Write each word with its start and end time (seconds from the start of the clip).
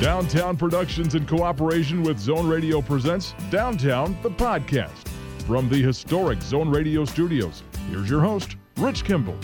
Downtown 0.00 0.56
Productions 0.56 1.16
in 1.16 1.26
cooperation 1.26 2.04
with 2.04 2.20
Zone 2.20 2.46
Radio 2.46 2.80
presents 2.80 3.34
Downtown 3.50 4.16
the 4.22 4.30
Podcast. 4.30 5.08
From 5.44 5.68
the 5.68 5.82
historic 5.82 6.40
Zone 6.40 6.68
Radio 6.68 7.04
studios, 7.04 7.64
here's 7.90 8.08
your 8.08 8.20
host, 8.20 8.54
Rich 8.76 9.04
Kimball. 9.04 9.36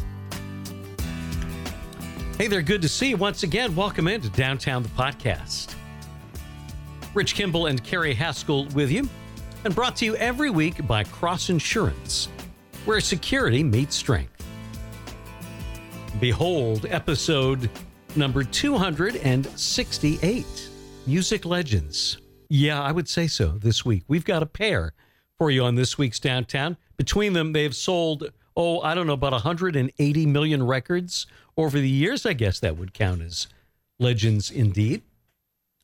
Hey 2.39 2.47
there, 2.47 2.63
good 2.63 2.81
to 2.83 2.89
see 2.89 3.09
you 3.09 3.17
once 3.17 3.43
again. 3.43 3.75
Welcome 3.75 4.07
into 4.07 4.29
Downtown 4.29 4.85
the 4.85 4.89
Podcast. 4.91 5.75
Rich 7.15 7.35
Kimball 7.35 7.67
and 7.67 7.83
Carrie 7.83 8.15
Haskell 8.15 8.67
with 8.77 8.93
you, 8.93 9.09
and 9.65 9.75
brought 9.75 9.97
to 9.97 10.05
you 10.05 10.15
every 10.17 10.51
week 10.51 10.87
by 10.87 11.03
Cross 11.03 11.51
Insurance, 11.51 12.29
where 12.85 13.01
security 13.01 13.65
meets 13.65 13.97
strength. 13.97 14.47
Behold, 16.21 16.87
episode 16.91 17.69
number 18.17 18.45
268 18.45 20.69
Music 21.07 21.45
Legends. 21.45 22.19
Yeah, 22.49 22.81
I 22.81 22.93
would 22.93 23.09
say 23.09 23.27
so 23.27 23.59
this 23.59 23.85
week. 23.85 24.05
We've 24.09 24.25
got 24.25 24.43
a 24.43 24.47
pair 24.47 24.95
for 25.39 25.51
you 25.51 25.65
on 25.65 25.75
this 25.75 25.99
week's 25.99 26.21
Downtown. 26.21 26.77
Between 26.97 27.33
them, 27.33 27.53
they've 27.53 27.75
sold, 27.75 28.31
oh, 28.57 28.81
I 28.81 28.95
don't 28.95 29.07
know, 29.07 29.13
about 29.13 29.33
180 29.33 30.27
million 30.27 30.67
records 30.67 31.27
over 31.57 31.79
the 31.79 31.89
years. 31.89 32.25
I 32.25 32.33
guess 32.33 32.61
that 32.61 32.77
would 32.77 32.95
count 32.95 33.23
as 33.23 33.49
legends 33.99 34.51
indeed. 34.51 35.03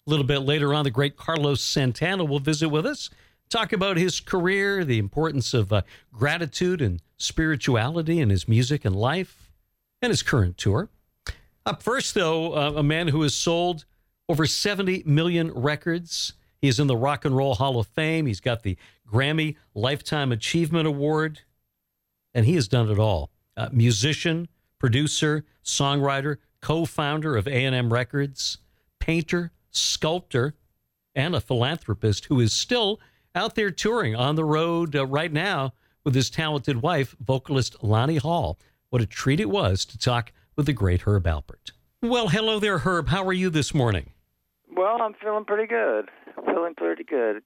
A 0.06 0.10
little 0.10 0.26
bit 0.26 0.40
later 0.40 0.72
on, 0.72 0.84
the 0.84 0.90
great 0.90 1.16
Carlos 1.16 1.60
Santana 1.60 2.24
will 2.24 2.40
visit 2.40 2.68
with 2.68 2.86
us, 2.86 3.10
talk 3.48 3.72
about 3.72 3.96
his 3.96 4.20
career, 4.20 4.84
the 4.84 4.98
importance 4.98 5.52
of 5.52 5.72
uh, 5.72 5.82
gratitude 6.12 6.80
and 6.80 7.02
spirituality 7.16 8.20
in 8.20 8.30
his 8.30 8.48
music 8.48 8.84
and 8.84 8.96
life, 8.96 9.50
and 10.00 10.10
his 10.10 10.22
current 10.22 10.56
tour. 10.56 10.88
Up 11.66 11.82
first, 11.82 12.14
though, 12.14 12.54
uh, 12.54 12.72
a 12.76 12.82
man 12.82 13.08
who 13.08 13.22
has 13.22 13.34
sold 13.34 13.84
over 14.28 14.46
70 14.46 15.02
million 15.06 15.50
records. 15.52 16.32
He 16.60 16.68
is 16.68 16.80
in 16.80 16.86
the 16.86 16.96
Rock 16.96 17.24
and 17.24 17.36
Roll 17.36 17.54
Hall 17.54 17.78
of 17.78 17.86
Fame. 17.88 18.26
He's 18.26 18.40
got 18.40 18.62
the 18.62 18.76
Grammy 19.10 19.56
Lifetime 19.74 20.32
Achievement 20.32 20.86
Award, 20.86 21.40
and 22.32 22.46
he 22.46 22.54
has 22.54 22.68
done 22.68 22.90
it 22.90 22.98
all. 22.98 23.30
Uh, 23.56 23.68
musician, 23.72 24.48
producer, 24.78 25.44
songwriter, 25.64 26.36
co-founder 26.60 27.36
of 27.36 27.46
A&M 27.46 27.92
Records, 27.92 28.58
painter, 28.98 29.52
sculptor, 29.70 30.54
and 31.14 31.34
a 31.34 31.40
philanthropist 31.40 32.26
who 32.26 32.40
is 32.40 32.52
still 32.52 33.00
out 33.34 33.54
there 33.54 33.70
touring 33.70 34.14
on 34.14 34.36
the 34.36 34.44
road 34.44 34.94
uh, 34.94 35.06
right 35.06 35.32
now 35.32 35.72
with 36.04 36.14
his 36.14 36.30
talented 36.30 36.82
wife, 36.82 37.16
vocalist 37.20 37.82
Lani 37.82 38.16
Hall. 38.16 38.58
What 38.90 39.02
a 39.02 39.06
treat 39.06 39.40
it 39.40 39.50
was 39.50 39.84
to 39.86 39.98
talk 39.98 40.32
with 40.60 40.66
the 40.66 40.72
great 40.74 41.00
Herb 41.06 41.24
Alpert. 41.24 41.70
Well, 42.02 42.28
hello 42.28 42.60
there, 42.60 42.76
Herb. 42.76 43.08
How 43.08 43.24
are 43.24 43.32
you 43.32 43.48
this 43.48 43.72
morning? 43.72 44.10
Well, 44.76 45.00
I'm 45.00 45.14
feeling 45.14 45.46
pretty 45.46 45.66
good. 45.66 46.10
Feeling 46.44 46.74
pretty 46.74 47.02
good. 47.02 47.42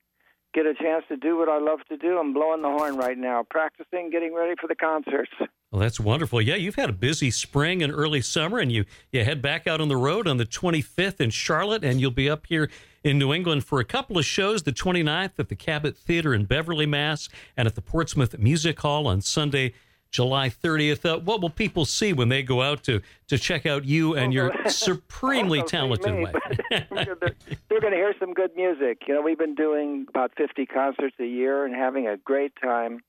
Get 0.53 0.67
a 0.67 0.75
chance 0.75 1.05
to 1.11 1.17
do 1.17 1.37
what 1.37 1.49
I 1.49 1.61
love 1.61 1.79
to 1.91 1.97
do. 1.97 2.19
I'm 2.19 2.33
blowing 2.35 2.63
the 2.63 2.71
horn 2.71 2.97
right 2.97 3.17
now, 3.17 3.47
practicing, 3.49 4.11
getting 4.11 4.35
ready 4.35 4.55
for 4.61 4.67
the 4.67 4.75
concerts. 4.75 5.31
Well, 5.71 5.81
that's 5.81 6.01
wonderful. 6.01 6.41
Yeah, 6.41 6.57
you've 6.57 6.75
had 6.75 6.91
a 6.91 6.93
busy 6.93 7.31
spring 7.31 7.83
and 7.85 7.93
early 7.93 8.21
summer, 8.21 8.59
and 8.59 8.71
you, 8.73 8.85
you 9.13 9.25
head 9.25 9.41
back 9.41 9.69
out 9.69 9.81
on 9.81 9.87
the 9.87 9.97
road 9.97 10.27
on 10.27 10.37
the 10.37 10.47
25th 10.47 11.21
in 11.21 11.31
Charlotte, 11.31 11.85
and 11.85 12.01
you'll 12.01 12.13
be 12.13 12.31
up 12.31 12.47
here 12.49 12.71
in 13.05 13.19
New 13.19 13.33
England 13.33 13.65
for 13.65 13.79
a 13.79 13.85
couple 13.85 14.19
of 14.19 14.25
shows 14.25 14.63
the 14.65 14.73
29th 14.73 15.39
at 15.39 15.49
the 15.49 15.57
Cabot 15.57 15.97
Theater 15.97 16.35
in 16.35 16.47
Beverly, 16.47 16.87
Mass., 16.87 17.29
and 17.57 17.67
at 17.67 17.77
the 17.77 17.81
Portsmouth 17.81 18.39
Music 18.39 18.81
Hall 18.81 19.07
on 19.07 19.21
Sunday, 19.21 19.73
July 20.15 20.49
30th. 20.49 21.05
Uh, 21.05 21.19
what 21.19 21.41
will 21.41 21.51
people 21.51 21.85
see 21.85 22.13
when 22.13 22.29
they 22.29 22.41
go 22.41 22.63
out 22.63 22.85
to, 22.85 23.01
to 23.27 23.37
check 23.37 23.67
out 23.67 23.85
you 23.85 24.15
and 24.15 24.33
your 24.33 24.55
supremely 24.69 25.61
talented 25.65 26.15
me, 26.15 26.23
wife? 26.23 26.35
they're, 26.71 27.81
going 27.81 27.93
to 27.93 27.99
hear 27.99 28.15
some 28.21 28.33
good 28.33 28.55
music. 28.55 29.03
You 29.09 29.15
know, 29.15 29.23
we've 29.23 29.37
been 29.37 29.57
doing 29.57 30.07
about 30.09 30.31
50 30.37 30.67
concerts 30.67 31.17
a 31.19 31.27
year 31.27 31.67
and 31.67 31.75
having 31.75 32.07
a 32.07 32.17
great 32.17 32.53
time. 32.63 33.01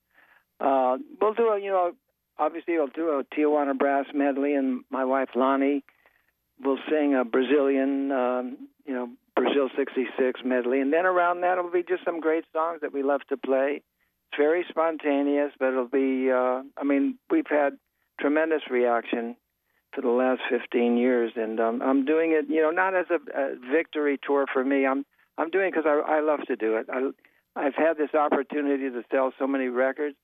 Uh, 0.58 0.96
we'll 1.20 1.34
do 1.34 1.46
a, 1.50 1.60
you 1.60 1.70
know, 1.70 1.92
obviously 2.40 2.74
we'll 2.74 2.88
do 2.88 3.20
a 3.20 3.24
Tijuana 3.24 3.78
brass 3.78 4.06
medley, 4.12 4.54
and 4.54 4.82
my 4.90 5.04
wife 5.04 5.28
Lani 5.36 5.84
will 6.60 6.78
sing 6.90 7.14
a 7.14 7.24
Brazilian, 7.24 8.10
um, 8.10 8.56
you 8.84 8.92
know, 8.92 9.10
Brazil 9.36 9.68
66 9.76 10.40
medley. 10.44 10.80
And 10.80 10.92
then 10.92 11.06
around 11.06 11.42
that, 11.42 11.56
it'll 11.56 11.70
be 11.70 11.84
just 11.88 12.04
some 12.04 12.18
great 12.18 12.46
songs 12.52 12.80
that 12.80 12.92
we 12.92 13.04
love 13.04 13.20
to 13.28 13.36
play 13.36 13.82
very 14.36 14.64
spontaneous, 14.68 15.52
but 15.58 15.68
it'll 15.68 15.88
be. 15.88 16.30
Uh, 16.30 16.62
I 16.76 16.84
mean, 16.84 17.18
we've 17.30 17.46
had 17.48 17.78
tremendous 18.20 18.62
reaction 18.70 19.36
for 19.94 20.02
the 20.02 20.08
last 20.08 20.40
15 20.50 20.96
years, 20.96 21.32
and 21.36 21.58
um, 21.60 21.82
I'm 21.82 22.04
doing 22.04 22.32
it. 22.32 22.46
You 22.48 22.62
know, 22.62 22.70
not 22.70 22.94
as 22.94 23.06
a, 23.10 23.38
a 23.38 23.54
victory 23.70 24.18
tour 24.24 24.46
for 24.52 24.64
me. 24.64 24.86
I'm 24.86 25.04
I'm 25.38 25.50
doing 25.50 25.68
it 25.68 25.74
because 25.74 25.86
I, 25.86 26.16
I 26.16 26.20
love 26.20 26.40
to 26.48 26.56
do 26.56 26.76
it. 26.76 26.86
I, 26.90 27.10
I've 27.56 27.74
had 27.74 27.96
this 27.96 28.14
opportunity 28.14 28.90
to 28.90 29.02
sell 29.10 29.32
so 29.38 29.46
many 29.46 29.68
records 29.68 30.16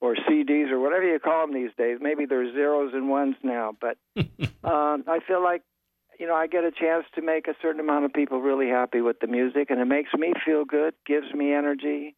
or 0.00 0.14
CDs 0.14 0.70
or 0.70 0.80
whatever 0.80 1.04
you 1.04 1.18
call 1.18 1.46
them 1.46 1.54
these 1.54 1.70
days. 1.76 1.98
Maybe 2.00 2.24
they're 2.24 2.50
zeros 2.52 2.92
and 2.94 3.08
ones 3.08 3.36
now, 3.42 3.76
but 3.78 3.98
um, 4.16 5.04
I 5.06 5.20
feel 5.26 5.42
like 5.42 5.62
you 6.18 6.26
know 6.26 6.34
I 6.34 6.46
get 6.46 6.64
a 6.64 6.70
chance 6.70 7.04
to 7.14 7.22
make 7.22 7.48
a 7.48 7.54
certain 7.60 7.80
amount 7.80 8.06
of 8.06 8.12
people 8.12 8.40
really 8.40 8.68
happy 8.68 9.00
with 9.00 9.20
the 9.20 9.26
music, 9.26 9.70
and 9.70 9.80
it 9.80 9.86
makes 9.86 10.10
me 10.14 10.32
feel 10.44 10.64
good, 10.64 10.94
gives 11.06 11.32
me 11.34 11.52
energy, 11.52 12.16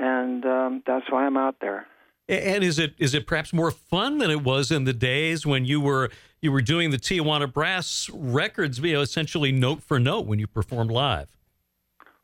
and 0.00 0.44
um, 0.46 0.82
that's 0.86 1.04
why 1.10 1.26
I'm 1.26 1.36
out 1.36 1.56
there. 1.60 1.86
And 2.28 2.64
is 2.64 2.78
it 2.78 2.94
is 2.98 3.14
it 3.14 3.26
perhaps 3.26 3.52
more 3.52 3.70
fun 3.70 4.18
than 4.18 4.30
it 4.30 4.42
was 4.42 4.70
in 4.70 4.84
the 4.84 4.92
days 4.92 5.44
when 5.44 5.64
you 5.64 5.80
were 5.80 6.10
you 6.40 6.52
were 6.52 6.62
doing 6.62 6.90
the 6.90 6.96
Tijuana 6.96 7.52
Brass 7.52 8.08
records, 8.12 8.78
you 8.78 8.94
know, 8.94 9.00
essentially 9.00 9.52
note 9.52 9.82
for 9.82 9.98
note 9.98 10.26
when 10.26 10.38
you 10.38 10.46
performed 10.46 10.90
live? 10.90 11.36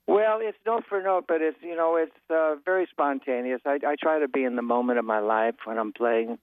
Well, 0.06 0.38
it's 0.40 0.56
note 0.64 0.84
for 0.88 1.02
note, 1.02 1.24
but 1.28 1.42
it's 1.42 1.58
you 1.60 1.76
know 1.76 1.96
it's 1.96 2.12
uh, 2.30 2.54
very 2.64 2.88
spontaneous. 2.90 3.60
I, 3.66 3.78
I 3.86 3.96
try 4.00 4.20
to 4.20 4.28
be 4.28 4.44
in 4.44 4.56
the 4.56 4.62
moment 4.62 4.98
of 4.98 5.04
my 5.04 5.18
life 5.18 5.56
when 5.64 5.76
I'm 5.76 5.92
playing, 5.92 6.38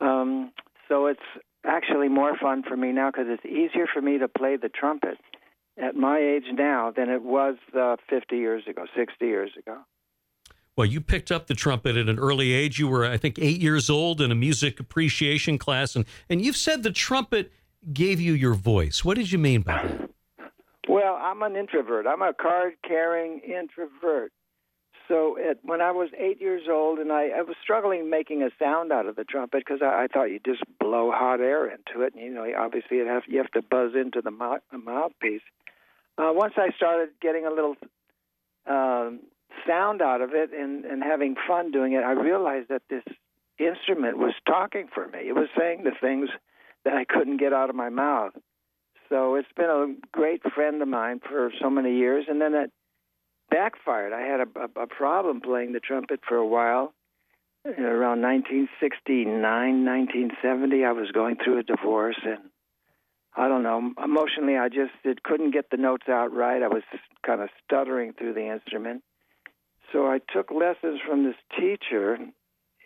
um, 0.00 0.52
so 0.88 1.06
it's 1.06 1.20
actually 1.64 2.08
more 2.08 2.36
fun 2.40 2.62
for 2.66 2.76
me 2.76 2.92
now 2.92 3.10
because 3.10 3.26
it's 3.28 3.44
easier 3.44 3.86
for 3.92 4.00
me 4.00 4.18
to 4.18 4.28
play 4.28 4.56
the 4.56 4.70
trumpet 4.70 5.18
at 5.78 5.94
my 5.94 6.18
age 6.18 6.44
now 6.52 6.92
than 6.96 7.10
it 7.10 7.22
was 7.22 7.56
uh, 7.78 7.96
50 8.08 8.36
years 8.36 8.62
ago, 8.66 8.86
60 8.96 9.26
years 9.26 9.50
ago. 9.58 9.78
Well, 10.76 10.86
you 10.86 11.00
picked 11.00 11.32
up 11.32 11.46
the 11.46 11.54
trumpet 11.54 11.96
at 11.96 12.06
an 12.06 12.18
early 12.18 12.52
age. 12.52 12.78
You 12.78 12.86
were, 12.86 13.06
I 13.06 13.16
think, 13.16 13.38
eight 13.38 13.60
years 13.60 13.88
old 13.88 14.20
in 14.20 14.30
a 14.30 14.34
music 14.34 14.78
appreciation 14.78 15.56
class, 15.56 15.96
and, 15.96 16.04
and 16.28 16.44
you've 16.44 16.56
said 16.56 16.82
the 16.82 16.92
trumpet 16.92 17.50
gave 17.92 18.20
you 18.20 18.34
your 18.34 18.54
voice. 18.54 19.04
What 19.04 19.16
did 19.16 19.32
you 19.32 19.38
mean 19.38 19.62
by 19.62 19.82
that? 19.82 20.10
Well, 20.86 21.14
I'm 21.14 21.42
an 21.42 21.56
introvert. 21.56 22.06
I'm 22.06 22.20
a 22.20 22.34
card 22.34 22.74
carrying 22.86 23.40
introvert. 23.40 24.32
So 25.08 25.38
at, 25.38 25.58
when 25.62 25.80
I 25.80 25.92
was 25.92 26.10
eight 26.18 26.40
years 26.40 26.62
old, 26.70 26.98
and 26.98 27.10
I, 27.10 27.28
I 27.28 27.42
was 27.42 27.56
struggling 27.62 28.10
making 28.10 28.42
a 28.42 28.50
sound 28.58 28.92
out 28.92 29.06
of 29.06 29.16
the 29.16 29.24
trumpet 29.24 29.62
because 29.64 29.80
I, 29.80 30.04
I 30.04 30.06
thought 30.12 30.24
you 30.24 30.40
just 30.44 30.62
blow 30.78 31.10
hot 31.10 31.40
air 31.40 31.70
into 31.70 32.04
it. 32.04 32.14
And, 32.14 32.22
you 32.22 32.34
know, 32.34 32.46
obviously 32.58 32.98
it 32.98 33.06
have, 33.06 33.22
you 33.28 33.38
have 33.38 33.50
to 33.52 33.62
buzz 33.62 33.92
into 33.94 34.20
the 34.20 34.30
mouthpiece. 34.30 35.42
Uh, 36.18 36.32
once 36.32 36.54
I 36.56 36.70
started 36.76 37.10
getting 37.22 37.46
a 37.46 37.50
little 37.50 37.76
um, 38.66 39.20
sound 39.66 40.02
out 40.02 40.20
of 40.20 40.30
it 40.34 40.50
and, 40.52 40.84
and 40.84 41.02
having 41.02 41.36
fun 41.46 41.70
doing 41.70 41.92
it, 41.92 42.02
I 42.02 42.12
realized 42.12 42.68
that 42.68 42.82
this 42.90 43.04
instrument 43.58 44.18
was 44.18 44.34
talking 44.46 44.88
for 44.92 45.06
me. 45.08 45.20
It 45.28 45.34
was 45.34 45.48
saying 45.58 45.84
the 45.84 45.92
things 46.00 46.28
that 46.84 46.94
I 46.94 47.04
couldn't 47.04 47.38
get 47.38 47.52
out 47.52 47.70
of 47.70 47.76
my 47.76 47.88
mouth. 47.88 48.32
So 49.08 49.36
it's 49.36 49.48
been 49.56 49.70
a 49.70 49.94
great 50.12 50.42
friend 50.54 50.82
of 50.82 50.88
mine 50.88 51.20
for 51.20 51.52
so 51.60 51.70
many 51.70 51.96
years. 51.96 52.26
And 52.28 52.40
then 52.40 52.54
it 52.54 52.70
backfired. 53.50 54.12
I 54.12 54.22
had 54.22 54.40
a, 54.40 54.80
a, 54.80 54.82
a 54.82 54.86
problem 54.86 55.40
playing 55.40 55.72
the 55.72 55.80
trumpet 55.80 56.20
for 56.26 56.36
a 56.36 56.46
while. 56.46 56.92
Around 57.66 58.22
1969, 58.22 59.42
1970, 59.42 60.84
I 60.84 60.92
was 60.92 61.10
going 61.10 61.36
through 61.42 61.58
a 61.58 61.62
divorce, 61.64 62.18
and 62.24 62.50
I 63.36 63.48
don't 63.48 63.64
know. 63.64 63.92
Emotionally, 64.04 64.56
I 64.56 64.68
just 64.68 64.92
it 65.02 65.24
couldn't 65.24 65.50
get 65.50 65.70
the 65.70 65.76
notes 65.76 66.08
out 66.08 66.32
right. 66.32 66.62
I 66.62 66.68
was 66.68 66.84
kind 67.26 67.40
of 67.40 67.48
stuttering 67.64 68.12
through 68.12 68.34
the 68.34 68.52
instrument. 68.52 69.02
So 69.92 70.06
I 70.06 70.18
took 70.32 70.50
lessons 70.50 71.00
from 71.06 71.24
this 71.24 71.36
teacher 71.58 72.18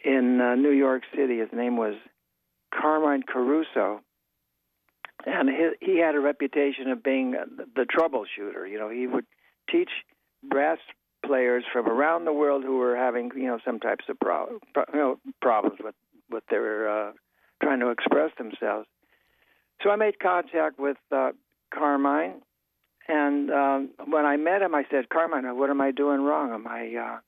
in 0.05 0.41
uh, 0.41 0.55
New 0.55 0.71
York 0.71 1.03
City. 1.17 1.39
His 1.39 1.49
name 1.53 1.77
was 1.77 1.95
Carmine 2.75 3.23
Caruso. 3.23 4.01
And 5.27 5.49
he, 5.49 5.93
he 5.93 5.99
had 5.99 6.15
a 6.15 6.21
reputation 6.21 6.89
of 6.89 7.03
being 7.03 7.33
the 7.33 7.83
troubleshooter. 7.83 8.71
You 8.71 8.79
know, 8.79 8.89
he 8.89 9.07
would 9.07 9.27
teach 9.71 9.91
brass 10.43 10.79
players 11.25 11.65
from 11.73 11.87
around 11.87 12.25
the 12.25 12.33
world 12.33 12.65
who 12.65 12.79
were 12.79 12.97
having, 12.97 13.31
you 13.37 13.47
know, 13.47 13.59
some 13.65 13.79
types 13.79 14.05
of 14.09 14.19
pro- 14.19 14.59
pro- 14.73 14.85
you 14.93 14.99
know, 14.99 15.21
problems 15.43 15.79
with 15.83 15.95
what 16.29 16.45
they 16.51 16.59
were 16.59 16.89
uh, 16.89 17.13
trying 17.63 17.81
to 17.81 17.91
express 17.91 18.31
themselves. 18.39 18.87
So 19.83 19.91
I 19.91 19.97
made 19.97 20.19
contact 20.19 20.79
with 20.79 20.97
uh, 21.13 21.33
Carmine, 21.73 22.41
and 23.09 23.51
um, 23.51 23.91
when 24.07 24.25
I 24.25 24.37
met 24.37 24.63
him, 24.63 24.75
I 24.75 24.85
said, 24.91 25.09
Carmine, 25.09 25.57
what 25.57 25.71
am 25.71 25.81
I 25.81 25.91
doing 25.91 26.21
wrong? 26.21 26.53
Am 26.53 26.67
I? 26.67 26.95
Uh, 26.95 27.19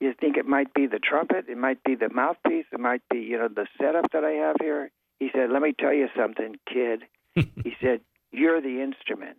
you 0.00 0.14
think 0.20 0.36
it 0.36 0.46
might 0.46 0.74
be 0.74 0.86
the 0.86 0.98
trumpet? 0.98 1.46
It 1.48 1.56
might 1.56 1.82
be 1.82 1.94
the 1.94 2.08
mouthpiece. 2.12 2.66
It 2.72 2.80
might 2.80 3.02
be, 3.10 3.18
you 3.18 3.38
know, 3.38 3.48
the 3.48 3.66
setup 3.80 4.12
that 4.12 4.24
I 4.24 4.32
have 4.32 4.56
here. 4.60 4.90
He 5.18 5.30
said, 5.32 5.50
"Let 5.50 5.62
me 5.62 5.72
tell 5.78 5.94
you 5.94 6.08
something, 6.16 6.56
kid." 6.70 7.02
he 7.34 7.74
said, 7.80 8.00
"You're 8.30 8.60
the 8.60 8.82
instrument. 8.82 9.38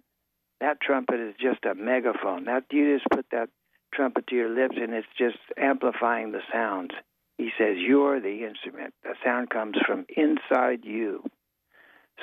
that 0.59 0.81
trumpet 0.81 1.19
is 1.19 1.35
just 1.39 1.63
a 1.65 1.75
megaphone. 1.75 2.45
That 2.45 2.63
you 2.71 2.97
just 2.97 3.07
put 3.11 3.27
that 3.31 3.49
trumpet 3.93 4.27
to 4.27 4.35
your 4.35 4.49
lips 4.49 4.75
and 4.79 4.93
it's 4.93 5.07
just 5.17 5.37
amplifying 5.57 6.31
the 6.31 6.41
sounds. 6.51 6.91
He 7.37 7.49
says, 7.57 7.77
You're 7.77 8.19
the 8.19 8.45
instrument. 8.45 8.93
The 9.03 9.13
sound 9.23 9.49
comes 9.49 9.77
from 9.85 10.05
inside 10.15 10.83
you. 10.83 11.23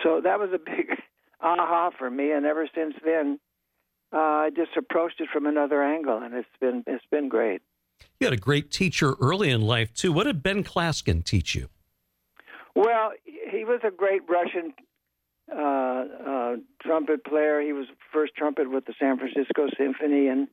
So 0.03 0.21
that 0.23 0.39
was 0.39 0.51
a 0.53 0.59
big 0.59 0.99
aha 1.41 1.91
for 1.99 2.11
me, 2.11 2.33
and 2.33 2.47
ever 2.47 2.69
since 2.75 2.95
then, 3.05 3.39
uh, 4.13 4.17
I 4.17 4.51
just 4.55 4.77
approached 4.77 5.21
it 5.21 5.29
from 5.33 5.47
another 5.47 5.83
angle, 5.83 6.19
and 6.19 6.35
it's 6.35 6.49
been 6.61 6.85
it's 6.87 7.05
been 7.11 7.29
great. 7.29 7.63
You 8.21 8.27
had 8.27 8.35
a 8.35 8.41
great 8.41 8.71
teacher 8.71 9.15
early 9.21 9.51
in 9.51 9.63
life 9.63 9.93
too. 9.93 10.13
What 10.13 10.25
did 10.25 10.43
Ben 10.43 10.63
Klatzkin 10.65 11.25
teach 11.25 11.55
you? 11.55 11.69
Well, 12.75 13.13
he 13.25 13.65
was 13.65 13.81
a 13.85 13.91
great 13.91 14.23
Russian 14.29 14.75
uh, 15.53 16.05
uh, 16.27 16.57
trumpet 16.83 17.25
player. 17.25 17.61
He 17.61 17.73
was 17.73 17.87
first 18.13 18.35
trumpet 18.37 18.71
with 18.71 18.87
the 18.87 18.95
San 18.99 19.19
Francisco 19.19 19.69
Symphony, 19.79 20.29
and 20.29 20.49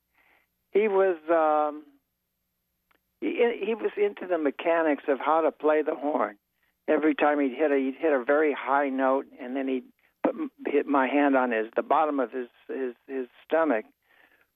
he 0.72 0.88
was 0.88 1.18
um, 1.30 1.84
he, 3.20 3.64
he 3.66 3.74
was 3.76 3.92
into 3.98 4.28
the 4.28 4.38
mechanics 4.38 5.04
of 5.08 5.20
how 5.20 5.42
to 5.42 5.52
play 5.52 5.82
the 5.82 5.96
horn. 5.96 6.38
Every 6.88 7.16
time 7.16 7.40
he'd 7.40 7.56
hit 7.56 7.72
a 7.72 7.78
he'd 7.78 7.96
hit 8.00 8.12
a 8.12 8.24
very 8.24 8.54
high 8.54 8.90
note, 8.90 9.26
and 9.40 9.56
then 9.56 9.68
he'd 9.68 9.86
put 10.24 10.36
hit 10.68 10.88
my 10.88 11.08
hand 11.08 11.36
on 11.36 11.52
his 11.52 11.68
the 11.76 11.84
bottom 11.84 12.20
of 12.20 12.32
his 12.32 12.48
his 12.68 12.94
his 13.08 13.28
stomach, 13.46 13.86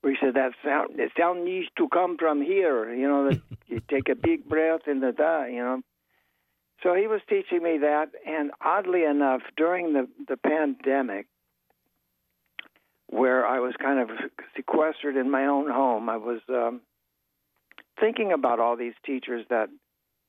where 0.00 0.12
he 0.12 0.18
said 0.20 0.34
that 0.34 0.52
sound 0.64 0.96
the 0.96 1.08
sound 1.18 1.44
needs 1.44 1.68
to 1.78 1.88
come 1.88 2.16
from 2.18 2.42
here. 2.42 2.92
You 2.94 3.08
know, 3.08 3.30
that 3.30 3.40
you 3.66 3.80
take 3.88 4.08
a 4.08 4.14
big 4.14 4.48
breath 4.48 4.82
in 4.86 5.00
the 5.00 5.12
da. 5.12 5.44
You 5.44 5.62
know. 5.62 5.82
So 6.82 6.94
he 6.94 7.06
was 7.06 7.20
teaching 7.28 7.62
me 7.62 7.78
that, 7.78 8.10
and 8.26 8.50
oddly 8.64 9.04
enough, 9.04 9.42
during 9.56 9.92
the 9.92 10.08
the 10.28 10.36
pandemic, 10.36 11.26
where 13.08 13.46
I 13.46 13.60
was 13.60 13.74
kind 13.80 13.98
of 13.98 14.10
sequestered 14.54 15.16
in 15.16 15.30
my 15.30 15.46
own 15.46 15.70
home, 15.70 16.08
I 16.08 16.16
was 16.16 16.40
um, 16.48 16.80
thinking 17.98 18.32
about 18.32 18.60
all 18.60 18.76
these 18.76 18.94
teachers 19.04 19.46
that 19.48 19.68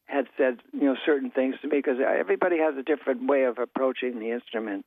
had 0.05 0.25
said 0.37 0.59
you 0.71 0.85
know 0.85 0.95
certain 1.05 1.31
things 1.31 1.55
to 1.61 1.67
me 1.67 1.77
because 1.77 1.97
everybody 2.01 2.57
has 2.59 2.75
a 2.77 2.83
different 2.83 3.27
way 3.27 3.43
of 3.43 3.57
approaching 3.57 4.19
the 4.19 4.31
instrument. 4.31 4.85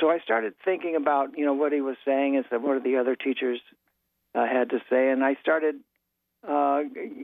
So 0.00 0.10
I 0.10 0.18
started 0.20 0.54
thinking 0.64 0.96
about 0.96 1.36
you 1.36 1.44
know 1.44 1.54
what 1.54 1.72
he 1.72 1.80
was 1.80 1.96
saying 2.04 2.36
and 2.36 2.62
what 2.62 2.82
the 2.82 2.96
other 2.96 3.16
teachers 3.16 3.60
uh, 4.34 4.46
had 4.46 4.70
to 4.70 4.78
say, 4.90 5.10
and 5.10 5.24
I 5.24 5.36
started 5.40 5.76
uh, 6.46 6.80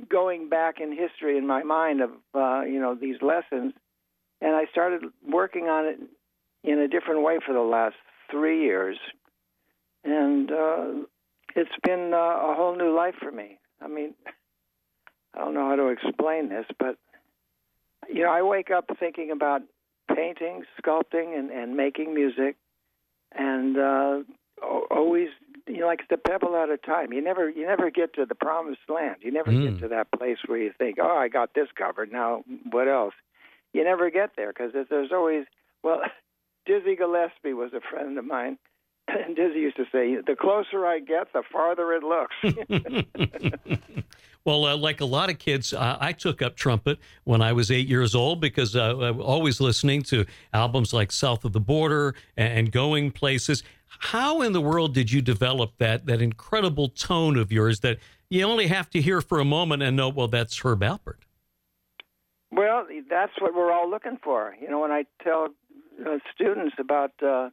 going 0.08 0.49
back 0.49 0.81
in 0.81 0.96
history 0.96 1.38
in 1.38 1.46
my 1.46 1.62
mind 1.62 2.00
of 2.00 2.11
uh, 2.35 2.62
you 2.62 2.81
know 2.81 2.94
these 2.94 3.17
lessons, 3.23 3.75
and 4.41 4.55
I 4.55 4.67
started 4.70 5.05
working 5.29 5.64
on 5.64 5.87
it 5.87 6.00
in 6.62 6.79
a 6.79 6.88
different 6.88 7.23
way 7.23 7.38
for 7.44 7.52
the 7.52 7.61
last 7.61 7.96
three 8.31 8.62
years, 8.62 8.96
and 10.05 10.50
uh, 10.50 10.87
it's 11.55 11.70
been 11.82 12.12
uh, 12.12 12.17
a 12.17 12.55
whole 12.56 12.76
new 12.76 12.94
life 12.94 13.14
for 13.20 13.31
me. 13.31 13.58
I 13.81 13.88
mean, 13.88 14.14
I 15.35 15.41
don't 15.41 15.55
know 15.55 15.69
how 15.69 15.76
to 15.76 15.88
explain 15.88 16.49
this, 16.49 16.67
but 16.79 16.96
you 18.12 18.23
know, 18.23 18.31
I 18.31 18.43
wake 18.43 18.70
up 18.70 18.87
thinking 18.99 19.31
about 19.31 19.62
painting, 20.12 20.65
sculpting, 20.83 21.39
and, 21.39 21.51
and 21.51 21.77
making 21.77 22.15
music, 22.15 22.56
and 23.33 23.77
uh, 23.79 24.19
always 24.91 25.29
you 25.67 25.79
know, 25.81 25.87
like 25.87 26.01
it's 26.01 26.12
a 26.12 26.29
pebble 26.29 26.56
at 26.56 26.71
a 26.71 26.77
time. 26.77 27.12
You 27.12 27.23
never 27.23 27.49
you 27.49 27.67
never 27.67 27.91
get 27.91 28.15
to 28.15 28.27
the 28.27 28.35
promised 28.35 28.81
land. 28.89 29.17
You 29.21 29.33
never 29.33 29.51
mm. 29.51 29.71
get 29.71 29.81
to 29.81 29.89
that 29.89 30.09
place 30.12 30.39
where 30.47 30.59
you 30.59 30.73
think, 30.77 30.99
oh, 31.01 31.17
I 31.17 31.29
got 31.29 31.55
this 31.55 31.69
covered. 31.77 32.12
Now 32.12 32.45
what 32.71 32.89
else? 32.89 33.15
You 33.73 33.85
never 33.85 34.11
get 34.11 34.31
there 34.37 34.53
because 34.53 34.73
there's 34.89 35.12
always 35.12 35.45
well. 35.83 36.01
Dizzy 36.67 36.97
Gillespie 36.97 37.53
was 37.53 37.73
a 37.75 37.81
friend 37.91 38.17
of 38.17 38.25
mine. 38.25 38.56
And 39.27 39.37
Dizzy 39.37 39.61
used 39.61 39.77
to 39.77 39.85
say, 39.93 40.17
"The 40.27 40.35
closer 40.35 40.87
I 40.87 40.99
get, 40.99 41.33
the 41.33 41.43
farther 41.53 41.93
it 41.93 42.03
looks." 42.03 42.35
Well, 44.45 44.67
uh, 44.67 44.77
like 44.77 45.01
a 45.01 45.06
lot 45.06 45.31
of 45.31 45.39
kids, 45.39 45.73
uh, 45.73 45.97
I 45.99 46.12
took 46.12 46.43
up 46.43 46.55
trumpet 46.55 46.99
when 47.25 47.41
I 47.41 47.55
was 47.55 47.71
eight 47.71 47.89
years 47.89 48.15
old 48.15 48.43
because 48.43 48.77
uh, 48.77 48.99
I 48.99 49.11
was 49.11 49.25
always 49.25 49.59
listening 49.59 50.03
to 50.03 50.27
albums 50.53 50.93
like 50.93 51.12
South 51.12 51.47
of 51.47 51.55
the 51.55 51.61
Border 51.61 52.15
and, 52.37 52.59
and 52.59 52.73
going 52.73 53.11
places. 53.11 53.62
How 53.87 54.43
in 54.43 54.53
the 54.53 54.61
world 54.61 54.93
did 54.93 55.11
you 55.11 55.23
develop 55.23 55.73
that 55.79 56.05
that 56.06 56.21
incredible 56.21 56.89
tone 56.89 57.39
of 57.39 57.51
yours 57.51 57.81
that 57.81 57.99
you 58.29 58.43
only 58.45 58.67
have 58.67 58.91
to 58.91 59.01
hear 59.01 59.23
for 59.23 59.41
a 59.41 59.47
moment 59.47 59.83
and 59.83 59.97
know, 59.97 60.11
well, 60.11 60.29
that's 60.29 60.59
Herb 60.59 60.81
Alpert? 60.81 61.21
Well, 62.51 62.87
that's 63.09 63.33
what 63.41 63.55
we're 63.55 63.73
all 63.73 63.89
looking 63.89 64.19
for. 64.23 64.55
You 64.61 64.69
know, 64.69 64.81
when 64.81 64.91
I 64.91 65.05
tell 65.23 65.49
uh, 66.06 66.19
students 66.35 66.75
about, 66.79 67.12
uh, 67.23 67.49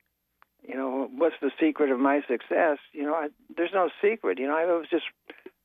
you 0.68 0.76
know, 0.76 1.10
what's 1.16 1.36
the 1.42 1.52
secret 1.60 1.92
of 1.92 2.00
my 2.00 2.22
success, 2.28 2.78
you 2.94 3.04
know, 3.04 3.14
I, 3.14 3.30
there's 3.56 3.72
no 3.74 3.90
secret. 4.02 4.40
You 4.40 4.48
know, 4.48 4.56
I 4.56 4.66
was 4.66 4.88
just 4.90 5.06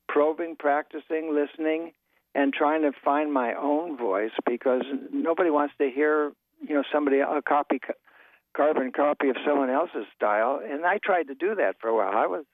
probing, 0.08 0.56
practicing, 0.58 1.34
listening, 1.34 1.93
and 2.34 2.52
trying 2.52 2.82
to 2.82 2.93
find 3.04 3.32
my 3.32 3.54
own 3.54 3.96
voice 3.96 4.32
because 4.48 4.82
nobody 5.12 5.50
wants 5.50 5.75
to 5.78 5.90
hear, 5.90 6.32
you 6.66 6.75
know, 6.75 6.82
somebody 6.93 7.20
a 7.20 7.43
copy 7.46 7.81
carbon 8.56 8.90
copy 8.90 9.28
of 9.28 9.37
someone 9.46 9.69
else's 9.70 10.06
style. 10.14 10.60
And 10.64 10.87
I 10.87 10.99
tried 11.02 11.25
to 11.25 11.34
do 11.34 11.54
that 11.56 11.76
for 11.81 11.88
a 11.88 11.94
while. 11.94 12.12
I 12.16 12.26
was 12.26 12.44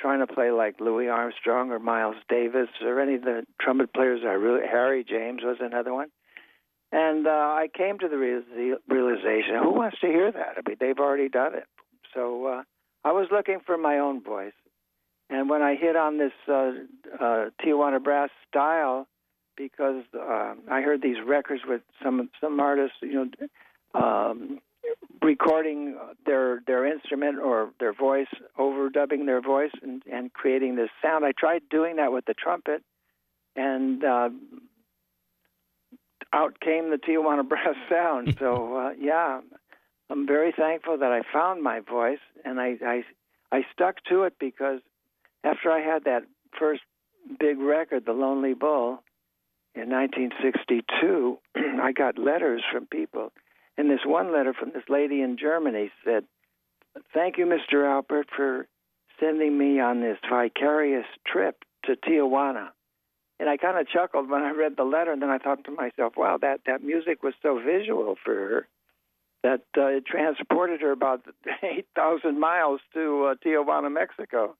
trying 0.00 0.26
to 0.26 0.32
play 0.32 0.50
like 0.50 0.80
Louis 0.80 1.08
Armstrong 1.08 1.70
or 1.70 1.78
Miles 1.78 2.16
Davis 2.28 2.68
or 2.82 3.00
any 3.00 3.16
of 3.16 3.22
the 3.22 3.44
trumpet 3.60 3.92
players 3.92 4.20
I 4.24 4.32
really 4.32 4.66
Harry 4.66 5.04
James 5.04 5.42
was 5.42 5.58
another 5.60 5.92
one. 5.92 6.08
And 6.92 7.26
uh, 7.26 7.30
I 7.30 7.68
came 7.76 7.98
to 7.98 8.08
the 8.08 8.16
realization, 8.16 9.56
who 9.62 9.72
wants 9.72 9.98
to 10.00 10.06
hear 10.06 10.30
that? 10.30 10.54
I 10.56 10.68
mean, 10.68 10.76
they've 10.78 10.98
already 10.98 11.28
done 11.28 11.54
it. 11.56 11.64
So 12.14 12.46
uh, 12.46 12.62
I 13.04 13.12
was 13.12 13.28
looking 13.30 13.58
for 13.64 13.76
my 13.76 13.98
own 13.98 14.22
voice. 14.22 14.52
And 15.30 15.48
when 15.48 15.62
I 15.62 15.74
hit 15.74 15.96
on 15.96 16.18
this 16.18 16.32
uh, 16.48 16.72
uh, 17.18 17.50
Tijuana 17.62 18.02
brass 18.02 18.30
style, 18.48 19.06
because 19.56 20.04
uh, 20.14 20.54
I 20.70 20.80
heard 20.82 21.00
these 21.02 21.16
records 21.24 21.62
with 21.66 21.82
some 22.02 22.28
some 22.40 22.60
artists, 22.60 22.96
you 23.00 23.30
know, 23.94 24.00
um, 24.00 24.60
recording 25.22 25.96
their 26.26 26.60
their 26.66 26.86
instrument 26.86 27.38
or 27.38 27.70
their 27.80 27.92
voice, 27.92 28.28
overdubbing 28.58 29.26
their 29.26 29.40
voice, 29.40 29.70
and, 29.82 30.02
and 30.12 30.32
creating 30.32 30.76
this 30.76 30.90
sound. 31.02 31.24
I 31.24 31.32
tried 31.32 31.62
doing 31.70 31.96
that 31.96 32.12
with 32.12 32.26
the 32.26 32.34
trumpet, 32.34 32.82
and 33.56 34.04
uh, 34.04 34.28
out 36.32 36.60
came 36.60 36.90
the 36.90 36.98
Tijuana 36.98 37.48
brass 37.48 37.76
sound. 37.88 38.36
So 38.38 38.76
uh, 38.76 38.90
yeah, 38.98 39.40
I'm 40.10 40.26
very 40.26 40.52
thankful 40.56 40.98
that 40.98 41.12
I 41.12 41.22
found 41.32 41.62
my 41.62 41.80
voice, 41.80 42.18
and 42.44 42.60
I, 42.60 42.76
I 42.84 43.04
I 43.50 43.62
stuck 43.72 43.96
to 44.08 44.24
it 44.24 44.34
because 44.38 44.80
after 45.44 45.70
I 45.70 45.80
had 45.80 46.04
that 46.04 46.24
first 46.58 46.82
big 47.38 47.58
record, 47.58 48.04
The 48.04 48.12
Lonely 48.12 48.54
Bull, 48.54 49.02
in 49.74 49.90
1962, 49.90 51.38
I 51.82 51.92
got 51.92 52.18
letters 52.18 52.62
from 52.70 52.86
people 52.86 53.32
and 53.76 53.90
this 53.90 54.00
one 54.04 54.32
letter 54.32 54.52
from 54.52 54.70
this 54.72 54.84
lady 54.88 55.20
in 55.20 55.36
Germany 55.36 55.90
said, 56.04 56.24
Thank 57.12 57.38
you, 57.38 57.46
Mr. 57.46 57.88
Albert, 57.88 58.28
for 58.34 58.68
sending 59.18 59.58
me 59.58 59.80
on 59.80 60.00
this 60.00 60.18
vicarious 60.28 61.06
trip 61.26 61.64
to 61.84 61.96
Tijuana. 61.96 62.68
And 63.40 63.48
I 63.48 63.56
kind 63.56 63.78
of 63.78 63.88
chuckled 63.88 64.30
when 64.30 64.42
I 64.42 64.52
read 64.52 64.76
the 64.76 64.84
letter, 64.84 65.12
and 65.12 65.20
then 65.20 65.30
I 65.30 65.38
thought 65.38 65.64
to 65.64 65.72
myself, 65.72 66.14
wow, 66.16 66.38
that, 66.40 66.60
that 66.66 66.84
music 66.84 67.24
was 67.24 67.34
so 67.42 67.60
visual 67.60 68.14
for 68.24 68.34
her 68.34 68.68
that 69.44 69.62
uh, 69.78 69.86
it 69.86 70.06
transported 70.06 70.80
her 70.80 70.90
about 70.90 71.22
8,000 71.62 72.40
miles 72.40 72.80
to 72.94 73.26
uh, 73.26 73.34
Tijuana, 73.46 73.92
Mexico. 73.92 74.56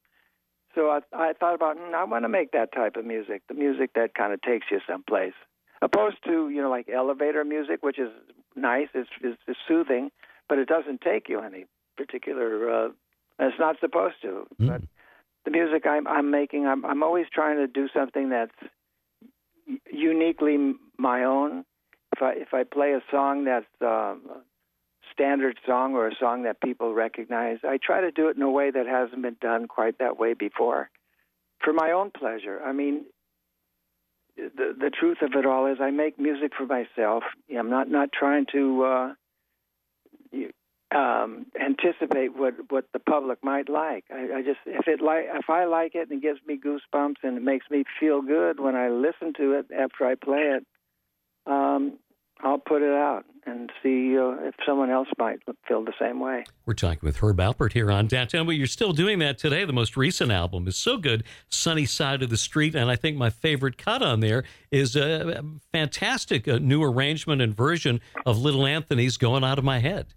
So 0.77 0.91
I, 0.91 1.01
I 1.13 1.33
thought 1.33 1.55
about, 1.55 1.77
mm, 1.77 1.95
I 1.95 2.05
want 2.05 2.25
to 2.25 2.29
make 2.29 2.53
that 2.53 2.73
type 2.73 2.95
of 2.97 3.05
music, 3.05 3.43
the 3.49 3.55
music 3.55 3.91
that 3.95 4.15
kind 4.15 4.33
of 4.33 4.41
takes 4.43 4.67
you 4.71 4.79
someplace 4.87 5.35
opposed 5.83 6.17
to 6.25 6.49
you 6.49 6.63
know 6.63 6.71
like 6.71 6.89
elevator 6.89 7.45
music, 7.45 7.83
which 7.83 7.99
is 7.99 8.11
nice, 8.57 8.89
it's, 8.95 9.11
it's, 9.21 9.39
it's 9.47 9.59
soothing, 9.69 10.11
but 10.49 10.59
it 10.59 10.69
doesn't 10.69 11.01
take 11.01 11.29
you 11.29 11.41
any 11.41 11.67
particular. 11.97 12.87
Uh, 12.87 12.89
it's 13.39 13.59
not 13.59 13.77
supposed 13.81 14.17
to. 14.23 14.47
Mm. 14.61 14.69
But 14.69 14.83
the 15.45 15.51
music 15.51 15.87
I'm, 15.87 16.07
I'm 16.07 16.31
making, 16.31 16.67
I'm, 16.67 16.85
I'm 16.85 17.03
always 17.03 17.27
trying 17.33 17.57
to 17.57 17.67
do 17.67 17.89
something 17.95 18.31
that's 18.31 18.55
uniquely 19.91 20.75
my 20.99 21.25
own. 21.25 21.65
If 22.17 22.23
I 22.23 22.33
if 22.33 22.55
I 22.55 22.65
play 22.65 22.93
a 22.93 23.03
song 23.11 23.45
that's 23.45 23.67
um, 23.81 24.23
standard 25.15 25.59
song 25.67 25.95
or 25.95 26.09
a 26.09 26.15
song 26.21 26.43
that 26.43 26.61
people 26.61 26.93
recognize, 26.93 27.59
I 27.65 27.79
try 27.83 28.01
to 28.01 28.11
do 28.11 28.29
it 28.29 28.37
in 28.37 28.43
a 28.43 28.51
way 28.51 28.71
that 28.71 28.87
hasn't 28.87 29.23
been 29.23 29.37
done 29.41 29.67
quite 29.67 29.99
that 29.99 30.19
way 30.19 30.35
before, 30.35 30.91
for 31.63 31.73
my 31.73 31.93
own 31.93 32.11
pleasure. 32.11 32.61
I 32.65 32.73
mean, 32.73 33.05
the 34.37 34.75
the 34.79 34.91
truth 34.91 35.19
of 35.23 35.33
it 35.35 35.47
all 35.47 35.67
is 35.67 35.79
I 35.81 35.91
make 35.91 36.19
music 36.19 36.53
for 36.57 36.67
myself. 36.67 37.23
I'm 37.57 37.71
not 37.71 37.89
not 37.89 38.11
trying 38.13 38.47
to 38.53 38.85
uh, 38.85 39.13
um, 40.95 41.47
anticipate 41.61 42.37
what 42.37 42.55
what 42.69 42.87
the 42.93 42.99
public 42.99 43.43
might 43.43 43.69
like. 43.69 44.05
I, 44.13 44.39
I 44.39 44.43
just 44.43 44.61
if 44.67 44.87
it 44.89 45.01
like 45.01 45.27
if 45.33 45.49
I 45.49 45.65
like 45.65 45.95
it 45.95 46.11
and 46.11 46.19
it 46.19 46.23
gives 46.23 46.41
me 46.47 46.59
goosebumps 46.59 47.23
and 47.23 47.37
it 47.37 47.43
makes 47.43 47.67
me 47.71 47.85
feel 48.01 48.23
good 48.23 48.61
when 48.61 48.75
I 48.75 48.89
listen 48.89 49.33
to 49.39 49.53
it 49.53 49.67
after 49.77 50.07
I 50.07 50.15
play 50.15 50.57
it, 50.59 50.67
um, 51.47 51.99
I'll 52.41 52.59
put 52.59 52.83
it 52.83 52.93
out. 52.93 53.25
And 53.47 53.71
see 53.83 54.17
uh, 54.19 54.33
if 54.41 54.55
someone 54.67 54.91
else 54.91 55.09
might 55.19 55.41
feel 55.67 55.85
the 55.85 55.93
same 56.01 56.21
way. 56.21 56.45
We're 56.67 56.75
talking 56.75 57.01
with 57.03 57.19
Herb 57.19 57.39
Alpert 57.39 57.73
here 57.73 57.91
on 57.91 58.07
Downtown, 58.07 58.47
but 58.47 58.53
you're 58.53 58.67
still 58.67 58.93
doing 58.93 59.19
that 59.21 59.39
today. 59.39 59.65
The 59.65 59.73
most 59.73 59.97
recent 59.97 60.31
album 60.31 60.67
is 60.67 60.77
so 60.77 60.97
good, 60.97 61.25
Sunny 61.49 61.87
Side 61.87 62.23
of 62.23 62.31
the 62.31 62.37
Street, 62.37 62.75
and 62.75 62.91
I 62.91 62.97
think 62.97 63.17
my 63.17 63.31
favorite 63.31 63.79
cut 63.79 64.03
on 64.03 64.21
there 64.21 64.45
is 64.71 64.97
a 64.97 65.43
fantastic 65.73 66.47
new 66.47 66.83
arrangement 66.83 67.43
and 67.43 67.55
version 67.55 68.01
of 68.25 68.39
Little 68.39 68.67
Anthony's 68.67 69.17
"Going 69.17 69.45
Out 69.45 69.59
of 69.59 69.65
My 69.65 69.79
Head." 69.79 70.15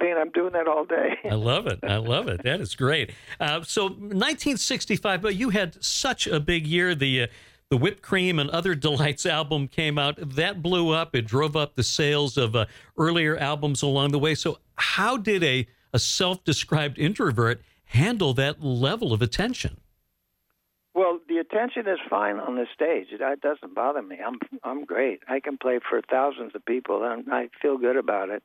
I 0.00 0.04
mean? 0.04 0.16
I'm 0.16 0.30
doing 0.30 0.52
that 0.52 0.68
all 0.68 0.84
day. 0.84 1.18
I 1.24 1.34
love 1.34 1.66
it. 1.66 1.80
I 1.82 1.96
love 1.96 2.28
it. 2.28 2.42
That 2.42 2.60
is 2.60 2.74
great. 2.74 3.12
Uh, 3.40 3.62
so 3.62 3.84
1965, 3.84 5.22
but 5.22 5.34
you 5.34 5.50
had 5.50 5.82
such 5.82 6.26
a 6.26 6.40
big 6.40 6.66
year. 6.66 6.94
The 6.94 7.22
uh, 7.22 7.26
the 7.68 7.76
Whipped 7.76 8.02
Cream 8.02 8.38
and 8.38 8.48
Other 8.50 8.74
Delights 8.86 9.26
album 9.26 9.68
came 9.68 9.98
out. 9.98 10.16
That 10.18 10.62
blew 10.62 10.90
up. 10.90 11.14
It 11.14 11.26
drove 11.26 11.56
up 11.56 11.74
the 11.74 11.82
sales 11.82 12.36
of 12.36 12.54
uh, 12.54 12.66
earlier 12.96 13.36
albums 13.36 13.82
along 13.82 14.12
the 14.12 14.18
way. 14.18 14.34
So 14.34 14.58
how 14.76 15.16
did 15.16 15.42
a 15.42 15.66
a 15.92 15.98
self-described 15.98 16.98
introvert 16.98 17.62
handle 17.86 18.34
that 18.34 18.62
level 18.62 19.12
of 19.12 19.22
attention? 19.22 19.78
Well, 20.94 21.20
the 21.28 21.36
attention 21.36 21.86
is 21.86 21.98
fine 22.08 22.36
on 22.36 22.56
the 22.56 22.66
stage. 22.74 23.08
It, 23.12 23.20
it 23.20 23.40
doesn't 23.40 23.74
bother 23.74 24.02
me. 24.02 24.18
I'm 24.24 24.38
I'm 24.64 24.84
great. 24.84 25.20
I 25.28 25.40
can 25.40 25.58
play 25.58 25.78
for 25.88 26.00
thousands 26.00 26.52
of 26.54 26.64
people, 26.64 27.04
and 27.04 27.26
I 27.30 27.48
feel 27.60 27.76
good 27.78 27.96
about 27.96 28.30
it. 28.30 28.42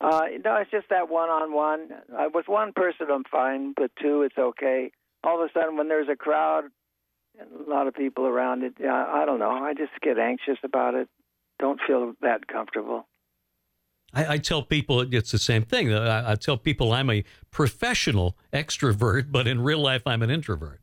Uh, 0.00 0.22
no, 0.44 0.56
it's 0.56 0.70
just 0.70 0.88
that 0.90 1.08
one-on-one. 1.08 1.88
Uh, 2.12 2.28
with 2.32 2.46
one 2.48 2.72
person, 2.72 3.06
I'm 3.10 3.24
fine, 3.30 3.74
but 3.76 3.90
two, 4.00 4.22
it's 4.22 4.36
okay. 4.36 4.90
All 5.22 5.42
of 5.42 5.48
a 5.48 5.52
sudden, 5.52 5.76
when 5.76 5.88
there's 5.88 6.08
a 6.10 6.16
crowd 6.16 6.64
and 7.38 7.66
a 7.66 7.70
lot 7.70 7.86
of 7.86 7.94
people 7.94 8.26
around 8.26 8.62
it, 8.64 8.74
I 8.84 9.24
don't 9.24 9.38
know. 9.38 9.50
I 9.50 9.72
just 9.74 9.92
get 10.02 10.18
anxious 10.18 10.58
about 10.62 10.94
it. 10.94 11.08
Don't 11.58 11.80
feel 11.86 12.12
that 12.20 12.46
comfortable. 12.48 13.06
I, 14.12 14.34
I 14.34 14.38
tell 14.38 14.62
people 14.62 15.00
it's 15.00 15.32
the 15.32 15.38
same 15.38 15.62
thing. 15.62 15.92
I, 15.92 16.32
I 16.32 16.34
tell 16.36 16.56
people 16.56 16.92
I'm 16.92 17.10
a 17.10 17.24
professional 17.50 18.36
extrovert, 18.52 19.30
but 19.30 19.46
in 19.46 19.60
real 19.60 19.80
life, 19.80 20.02
I'm 20.06 20.22
an 20.22 20.30
introvert. 20.30 20.80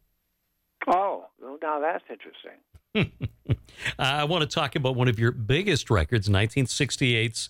Oh, 0.87 1.25
well, 1.41 1.57
now 1.61 1.79
that's 1.79 2.03
interesting. 2.09 3.17
I 3.99 4.25
want 4.25 4.41
to 4.41 4.53
talk 4.53 4.75
about 4.75 4.95
one 4.95 5.07
of 5.07 5.17
your 5.19 5.31
biggest 5.31 5.89
records, 5.89 6.27
1968's 6.27 7.49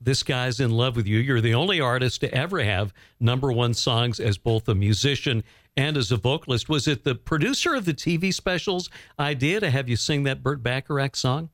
this 0.00 0.22
Guy's 0.22 0.60
in 0.60 0.70
Love 0.70 0.96
with 0.96 1.06
You. 1.06 1.18
You're 1.18 1.40
the 1.40 1.54
only 1.54 1.80
artist 1.80 2.20
to 2.20 2.32
ever 2.32 2.62
have 2.62 2.92
number 3.18 3.52
one 3.52 3.74
songs 3.74 4.20
as 4.20 4.38
both 4.38 4.68
a 4.68 4.74
musician 4.74 5.42
and 5.76 5.96
as 5.96 6.12
a 6.12 6.16
vocalist. 6.16 6.68
Was 6.68 6.86
it 6.86 7.04
the 7.04 7.14
producer 7.14 7.74
of 7.74 7.84
the 7.84 7.94
TV 7.94 8.32
specials 8.32 8.90
idea 9.18 9.60
to 9.60 9.70
have 9.70 9.88
you 9.88 9.96
sing 9.96 10.22
that 10.24 10.42
Burt 10.42 10.62
Bacharach 10.62 11.16
song? 11.16 11.50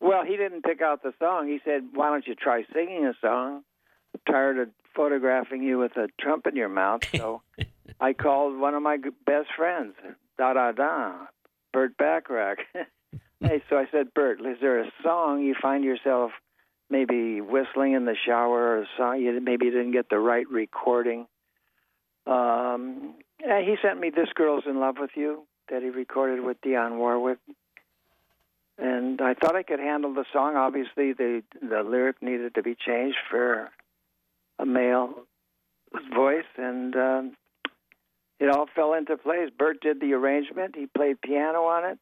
Well, 0.00 0.24
he 0.24 0.36
didn't 0.36 0.62
pick 0.62 0.82
out 0.82 1.02
the 1.02 1.12
song. 1.20 1.46
He 1.46 1.60
said, 1.64 1.88
Why 1.94 2.08
don't 2.08 2.26
you 2.26 2.34
try 2.34 2.64
singing 2.72 3.06
a 3.06 3.14
song? 3.20 3.62
I'm 4.14 4.32
tired 4.32 4.58
of 4.58 4.68
photographing 4.94 5.62
you 5.62 5.78
with 5.78 5.96
a 5.96 6.08
trump 6.20 6.46
in 6.46 6.56
your 6.56 6.68
mouth. 6.68 7.02
So 7.16 7.42
I 8.00 8.12
called 8.12 8.58
one 8.58 8.74
of 8.74 8.82
my 8.82 8.98
best 9.24 9.48
friends, 9.56 9.94
da 10.36 10.54
da 10.54 10.72
da, 10.72 11.26
Burt 11.72 11.96
Bacharach. 11.96 12.58
hey, 13.40 13.62
so 13.70 13.76
I 13.76 13.86
said, 13.92 14.12
Burt, 14.12 14.40
is 14.40 14.58
there 14.60 14.80
a 14.80 14.90
song 15.04 15.42
you 15.42 15.54
find 15.60 15.84
yourself 15.84 16.32
maybe 16.92 17.40
whistling 17.40 17.94
in 17.94 18.04
the 18.04 18.14
shower 18.26 18.84
or 19.00 19.16
you 19.16 19.40
maybe 19.40 19.64
you 19.66 19.72
didn't 19.72 19.92
get 19.92 20.10
the 20.10 20.18
right 20.18 20.48
recording. 20.48 21.26
Um, 22.26 23.14
he 23.38 23.76
sent 23.82 23.98
me 23.98 24.10
"This 24.10 24.28
Girl's 24.34 24.64
in 24.66 24.78
Love 24.78 24.96
with 25.00 25.10
You" 25.16 25.44
that 25.70 25.82
he 25.82 25.88
recorded 25.88 26.44
with 26.44 26.60
Dionne 26.60 26.98
Warwick, 26.98 27.38
and 28.78 29.20
I 29.20 29.34
thought 29.34 29.56
I 29.56 29.62
could 29.62 29.80
handle 29.80 30.12
the 30.14 30.26
song. 30.32 30.54
Obviously, 30.54 31.14
the 31.14 31.42
the 31.60 31.82
lyric 31.82 32.22
needed 32.22 32.54
to 32.54 32.62
be 32.62 32.76
changed 32.76 33.18
for 33.30 33.70
a 34.58 34.66
male 34.66 35.14
voice, 36.14 36.44
and 36.56 36.94
um, 36.94 37.36
it 38.38 38.50
all 38.50 38.66
fell 38.76 38.92
into 38.92 39.16
place. 39.16 39.50
Burt 39.58 39.80
did 39.80 39.98
the 39.98 40.12
arrangement; 40.12 40.76
he 40.76 40.86
played 40.86 41.22
piano 41.22 41.64
on 41.64 41.84
it, 41.90 41.98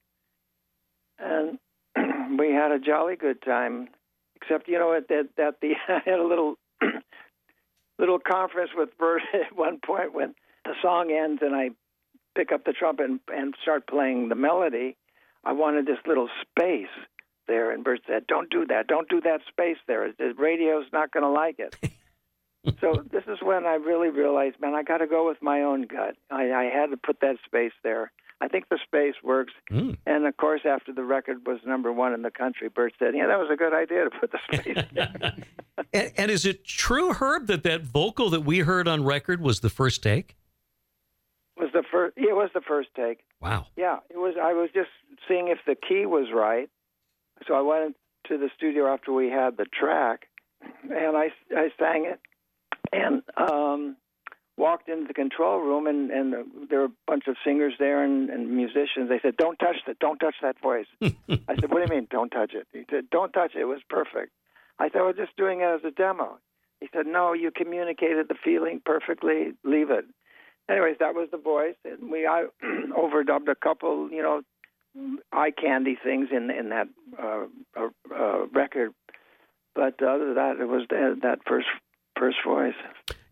and 1.19 1.59
we 2.39 2.53
had 2.53 2.73
a 2.73 2.81
jolly 2.81 3.17
good 3.17 3.41
time 3.41 3.89
Except, 4.43 4.69
you 4.69 4.79
know, 4.79 4.95
at 4.95 5.09
that, 5.09 5.29
that 5.37 5.61
the 5.61 5.73
I 5.89 6.01
had 6.05 6.19
a 6.19 6.27
little 6.27 6.57
little 7.99 8.19
conference 8.19 8.71
with 8.75 8.97
Burt 8.99 9.23
at 9.35 9.57
one 9.57 9.79
point 9.85 10.15
when 10.15 10.35
the 10.65 10.73
song 10.83 11.11
ends 11.11 11.43
and 11.43 11.55
I 11.55 11.71
pick 12.37 12.53
up 12.53 12.65
the 12.65 12.73
trumpet 12.73 13.07
and, 13.11 13.21
and 13.29 13.55
start 13.63 13.87
playing 13.87 14.29
the 14.29 14.35
melody. 14.35 14.97
I 15.45 15.53
wanted 15.53 15.87
this 15.87 15.99
little 16.07 16.29
space 16.41 16.93
there, 17.47 17.71
and 17.71 17.83
Burt 17.83 18.01
said, 18.07 18.27
"Don't 18.27 18.51
do 18.51 18.67
that. 18.67 18.87
Don't 18.87 19.09
do 19.09 19.21
that 19.23 19.41
space 19.49 19.79
there. 19.87 20.13
The 20.17 20.35
radio's 20.37 20.87
not 20.93 21.11
going 21.13 21.25
to 21.25 21.31
like 21.31 21.59
it." 21.59 21.75
so 22.81 23.03
this 23.11 23.25
is 23.27 23.39
when 23.43 23.65
I 23.65 23.75
really 23.75 24.11
realized, 24.11 24.61
man, 24.61 24.75
I 24.75 24.83
got 24.83 24.99
to 24.99 25.07
go 25.07 25.27
with 25.27 25.39
my 25.43 25.63
own 25.63 25.83
gut. 25.83 26.17
I, 26.31 26.53
I 26.53 26.65
had 26.65 26.91
to 26.91 26.97
put 26.97 27.21
that 27.21 27.37
space 27.47 27.73
there. 27.83 28.13
I 28.41 28.49
think 28.49 28.69
the 28.71 28.79
space 28.83 29.15
works. 29.23 29.53
Mm. 29.71 29.99
And 30.07 30.27
of 30.27 30.37
course, 30.37 30.63
after 30.65 30.93
the 30.93 31.05
record 31.05 31.47
was 31.47 31.59
number 31.67 31.93
one 31.93 32.15
in 32.15 32.23
the 32.23 32.31
country, 32.31 32.69
Burt 32.69 32.95
said, 32.99 33.15
"Yeah, 33.15 33.27
that 33.27 33.39
was 33.39 33.49
a 33.53 33.57
good 33.57 33.75
idea 33.75 34.05
to 34.05 34.11
put 34.11 34.33
the 34.33 34.39
space 34.51 34.85
there." 34.93 35.35
and, 35.93 36.13
and, 36.17 36.31
is 36.31 36.47
it 36.47 36.65
true, 36.65 37.13
Herb, 37.13 37.47
that 37.49 37.63
that 37.65 37.83
vocal 37.83 38.31
that 38.31 38.41
we 38.41 38.61
heard 38.61 38.89
on 38.89 39.05
record 39.05 39.41
was 39.41 39.61
the 39.61 39.69
first 39.69 40.03
take? 40.03 40.37
Was 41.59 41.71
the 41.75 41.83
first? 41.91 42.17
It 42.17 42.35
was 42.35 42.51
the 42.55 42.63
first 42.63 42.89
take. 42.97 43.21
Wow. 43.41 43.67
Yeah, 43.77 43.99
it 44.09 44.17
was. 44.17 44.35
I 44.41 44.55
was 44.55 44.71
just 44.73 44.91
seeing 45.29 45.49
if 45.49 45.59
the 45.67 45.75
key 45.75 46.07
was 46.07 46.29
right, 46.35 46.71
so 47.47 47.55
I 47.55 47.61
went 47.61 47.97
to 48.29 48.39
the 48.39 48.49
studio 48.57 48.87
after 48.87 49.13
we 49.13 49.29
had 49.29 49.59
the 49.59 49.67
track, 49.67 50.29
and 50.63 51.15
I 51.15 51.29
I 51.55 51.69
sang 51.79 52.07
it, 52.07 52.21
and 52.91 53.23
um, 53.37 53.97
walked 54.61 54.89
into 54.89 55.09
the 55.09 55.15
control 55.15 55.59
room 55.59 55.87
and 55.87 56.11
and 56.11 56.35
there 56.69 56.81
were 56.81 56.85
a 56.85 56.97
bunch 57.07 57.25
of 57.27 57.37
singers 57.45 57.75
there 57.79 58.05
and, 58.05 58.29
and 58.29 58.51
musicians. 58.51 59.09
They 59.09 59.19
said, 59.21 59.37
"Don't 59.37 59.59
touch 59.59 59.79
that! 59.87 59.99
Don't 59.99 60.19
touch 60.19 60.37
that 60.43 60.61
voice." 60.61 60.87
I 61.03 61.55
said, 61.59 61.71
"What 61.71 61.79
do 61.79 61.87
you 61.89 62.01
mean, 62.01 62.07
don't 62.11 62.31
touch 62.31 62.53
it?" 62.55 62.67
He 62.73 62.85
said, 62.91 63.09
"Don't 63.11 63.33
touch 63.33 63.53
it. 63.55 63.61
It 63.61 63.65
was 63.65 63.81
perfect." 63.89 64.33
I 64.79 64.91
said, 64.91 65.01
"We're 65.01 65.15
just 65.15 65.37
doing 65.37 65.63
it 65.63 65.65
as 65.65 65.85
a 65.85 65.91
demo." 65.91 66.39
He 66.81 66.89
said, 66.95 67.07
"No, 67.07 67.33
you 67.33 67.51
communicated 67.51 68.29
the 68.29 68.37
feeling 68.45 68.81
perfectly. 68.85 69.55
Leave 69.65 69.91
it." 69.91 70.05
Anyways, 70.69 70.99
that 71.01 71.15
was 71.15 71.29
the 71.33 71.39
voice, 71.39 71.77
and 71.85 72.11
we 72.13 72.27
I 72.27 72.47
overdubbed 72.97 73.49
a 73.49 73.57
couple, 73.57 74.11
you 74.11 74.23
know, 74.23 74.43
eye 75.33 75.53
candy 75.53 75.97
things 76.03 76.29
in 76.31 76.51
in 76.51 76.69
that 76.69 76.89
uh, 77.19 77.47
uh, 77.77 77.89
uh, 78.15 78.47
record. 78.53 78.93
But 79.75 80.03
other 80.03 80.27
than 80.27 80.35
that, 80.35 80.57
it 80.61 80.69
was 80.69 80.87
that, 80.91 81.21
that 81.23 81.39
first 81.47 81.69
first 82.19 82.39
voice. 82.45 82.75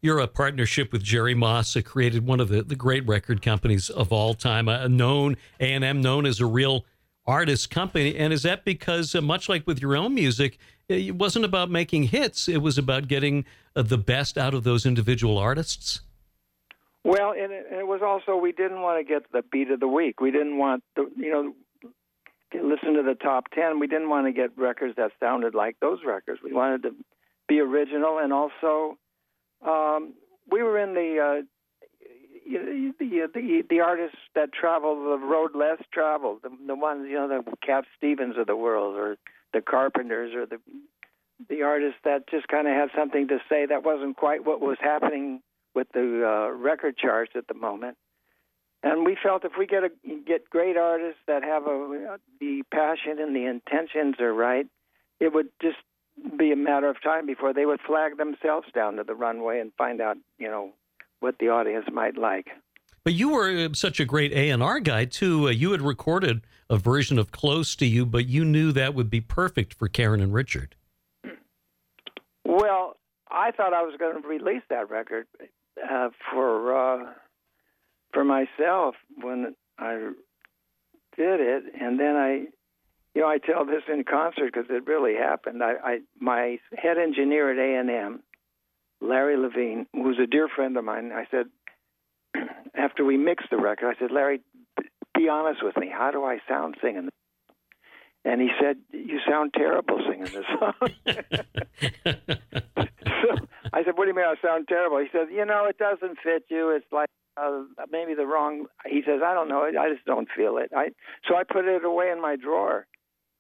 You're 0.01 0.21
a 0.21 0.29
partnership 0.29 0.93
with 0.93 1.03
Jerry 1.03 1.35
Moss, 1.35 1.75
who 1.75 1.83
created 1.83 2.27
one 2.27 2.39
of 2.39 2.49
the, 2.49 2.63
the 2.63 2.77
great 2.77 3.07
record 3.09 3.43
companies 3.43 3.91
of 3.91 4.13
all 4.13 4.35
time, 4.35 4.69
a 4.69 4.89
known 4.89 5.37
A&M, 5.59 6.01
known 6.01 6.25
as 6.25 6.41
a 6.41 6.47
real 6.47 6.85
artist 7.27 7.71
company. 7.71 8.17
And 8.17 8.33
is 8.33 8.43
that 8.45 8.65
because, 8.65 9.15
uh, 9.15 9.21
much 9.21 9.49
like 9.49 9.67
with 9.67 9.83
your 9.83 9.97
own 9.97 10.15
music, 10.15 10.59
it 10.89 11.17
wasn't 11.17 11.45
about 11.45 11.71
making 11.71 12.05
hits, 12.05 12.49
it 12.49 12.63
was 12.63 12.79
about 12.79 13.09
getting 13.09 13.45
uh, 13.77 13.83
the 13.83 13.99
best 13.99 14.39
out 14.39 14.55
of 14.55 14.65
those 14.65 14.87
individual 14.87 15.37
artists? 15.37 16.01
Well, 17.05 17.33
and 17.33 17.53
it, 17.53 17.67
and 17.71 17.81
it 17.81 17.87
was 17.87 18.01
also 18.03 18.37
we 18.37 18.53
didn't 18.53 18.81
want 18.81 18.99
to 18.99 19.05
get 19.05 19.31
the 19.33 19.43
beat 19.51 19.71
of 19.71 19.81
the 19.81 19.89
week. 19.89 20.21
We 20.21 20.31
didn't 20.31 20.59
want 20.59 20.83
the 20.97 21.11
you 21.17 21.31
know 21.31 21.55
listen 22.55 22.95
to 22.95 23.03
the 23.03 23.15
top 23.15 23.51
ten. 23.55 23.79
We 23.79 23.87
didn't 23.87 24.09
want 24.09 24.27
to 24.27 24.33
get 24.33 24.57
records 24.59 24.97
that 24.97 25.13
sounded 25.21 25.55
like 25.55 25.77
those 25.81 26.01
records. 26.07 26.41
We 26.43 26.53
wanted 26.53 26.83
to 26.83 26.91
be 27.49 27.61
original 27.61 28.19
and 28.19 28.33
also 28.33 28.99
um, 29.67 30.15
we 30.51 30.63
were 30.63 30.79
in 30.79 30.95
the 30.95 31.19
uh, 31.21 31.43
the, 32.47 33.29
the 33.35 33.63
the 33.69 33.81
artists 33.81 34.19
that 34.35 34.53
travel 34.53 35.11
the 35.11 35.19
road 35.19 35.51
less 35.55 35.83
traveled, 35.93 36.41
the, 36.43 36.51
the 36.67 36.75
ones 36.75 37.07
you 37.09 37.15
know, 37.15 37.29
the 37.29 37.57
Cat 37.65 37.85
Stevens 37.97 38.37
of 38.39 38.47
the 38.47 38.57
world, 38.57 38.97
or 38.97 39.17
the 39.53 39.61
Carpenters, 39.61 40.35
or 40.35 40.47
the 40.47 40.59
the 41.49 41.63
artists 41.63 41.99
that 42.05 42.29
just 42.29 42.49
kind 42.49 42.67
of 42.67 42.75
had 42.75 42.89
something 42.97 43.29
to 43.29 43.39
say 43.49 43.67
that 43.67 43.85
wasn't 43.85 44.17
quite 44.17 44.45
what 44.45 44.61
was 44.61 44.79
happening 44.81 45.41
with 45.75 45.89
the 45.93 46.27
uh, 46.27 46.57
record 46.57 46.97
charts 46.97 47.33
at 47.37 47.47
the 47.47 47.55
moment. 47.55 47.97
And 48.83 49.05
we 49.05 49.17
felt 49.21 49.45
if 49.45 49.53
we 49.59 49.67
get 49.67 49.85
a 49.85 49.91
get 50.27 50.49
great 50.51 50.77
artists 50.77 51.21
that 51.27 51.43
have 51.43 51.65
a 51.67 52.19
the 52.41 52.63
passion 52.73 53.19
and 53.19 53.35
the 53.35 53.45
intentions 53.45 54.17
are 54.21 54.33
right, 54.33 54.67
it 55.21 55.33
would 55.33 55.49
just 55.61 55.79
be 56.39 56.53
a 56.53 56.57
matter 56.57 56.89
of 56.89 57.03
time 57.03 57.27
before 57.27 57.53
they 57.53 57.67
would 57.67 57.81
flag 57.81 58.17
themselves 58.17 58.69
down 58.75 58.97
to 58.97 59.05
the 59.05 59.15
runway 59.15 59.61
and 59.61 59.73
find 59.79 60.01
out, 60.01 60.17
you 60.39 60.49
know, 60.49 60.71
what 61.21 61.37
the 61.39 61.49
audience 61.49 61.87
might 61.93 62.17
like. 62.17 62.49
But 63.05 63.15
you 63.15 63.31
were 63.31 63.49
uh, 63.49 63.69
such 63.73 64.01
a 64.01 64.05
great 64.05 64.33
A 64.33 64.51
and 64.51 64.63
R 64.63 64.81
guy 64.81 65.05
too. 65.05 65.49
Uh, 65.49 65.51
you 65.51 65.73
had 65.73 65.83
recorded 65.83 66.43
a 66.69 66.77
version 66.77 67.19
of 67.19 67.31
"Close 67.31 67.75
to 67.77 67.87
You," 67.87 68.05
but 68.05 68.27
you 68.27 68.45
knew 68.45 68.73
that 68.73 68.95
would 68.95 69.09
be 69.09 69.21
perfect 69.21 69.75
for 69.75 69.89
Karen 69.89 70.21
and 70.21 70.35
Richard. 70.35 70.75
Well, 72.45 72.97
I 73.31 73.51
thought 73.51 73.73
I 73.73 73.83
was 73.83 73.95
going 73.99 74.21
to 74.21 74.29
release 74.29 74.63
that 74.71 74.91
record 74.91 75.27
uh, 75.91 76.11
for 76.31 76.77
uh, 76.77 77.13
for 78.13 78.25
myself 78.25 78.95
when 79.21 79.55
I 79.79 80.11
did 81.17 81.41
it, 81.41 81.65
and 81.81 81.99
then 81.99 82.17
I, 82.17 82.45
you 83.15 83.23
know, 83.23 83.29
I 83.29 83.39
tell 83.39 83.65
this 83.65 83.83
in 83.93 84.05
concert 84.05 84.53
because 84.53 84.67
it 84.71 84.87
really 84.87 85.15
happened. 85.15 85.63
I, 85.63 85.73
I 85.83 85.99
my 86.21 86.59
head 86.77 86.99
engineer 86.99 87.51
at 87.51 87.59
A 87.59 87.81
and 87.81 87.91
M, 87.91 88.23
Larry 89.01 89.37
Levine, 89.37 89.87
who's 89.93 90.19
a 90.23 90.27
dear 90.27 90.49
friend 90.49 90.77
of 90.77 90.85
mine, 90.85 91.13
I 91.13 91.27
said, 91.31 91.47
after 92.75 93.05
we 93.05 93.17
mixed 93.17 93.51
the 93.51 93.57
record, 93.57 93.95
I 93.95 93.99
said, 93.99 94.11
Larry, 94.11 94.41
be 95.17 95.29
honest 95.29 95.63
with 95.63 95.77
me. 95.77 95.91
How 95.93 96.11
do 96.11 96.25
I 96.25 96.39
sound 96.49 96.77
singing? 96.83 97.09
And 98.25 98.41
he 98.41 98.49
said, 98.61 98.77
"You 98.93 99.21
sound 99.29 99.55
terrible 99.55 100.01
singing 100.07 100.25
this 100.25 100.45
song." 100.59 100.75
so 103.23 103.47
I 103.73 103.85
said, 103.85 103.97
"What 103.97 104.05
do 104.05 104.09
you 104.09 104.15
mean 104.15 104.27
I 104.27 104.35
sound 104.45 104.69
terrible?" 104.69 104.99
He 104.99 105.07
said, 105.13 105.29
"You 105.31 105.45
know, 105.45 105.67
it 105.67 105.79
doesn't 105.79 106.19
fit 106.23 106.45
you. 106.49 106.71
It's 106.71 106.93
like 106.93 107.09
uh, 107.37 107.63
maybe 107.91 108.15
the 108.15 108.27
wrong." 108.27 108.67
He 108.87 109.03
says, 109.07 109.21
"I 109.25 109.35
don't 109.35 109.49
know. 109.49 109.63
I 109.63 109.89
just 109.93 110.05
don't 110.05 110.29
feel 110.37 110.59
it." 110.59 110.73
I 110.77 110.91
so 111.29 111.37
I 111.37 111.45
put 111.45 111.65
it 111.65 111.85
away 111.85 112.11
in 112.11 112.21
my 112.21 112.37
drawer, 112.37 112.87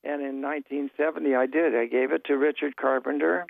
and 0.05 0.23
in 0.23 0.43
1970 0.43 1.35
I 1.35 1.47
did. 1.47 1.75
I 1.75 1.87
gave 1.87 2.12
it 2.12 2.25
to 2.26 2.37
Richard 2.37 2.76
Carpenter. 2.76 3.47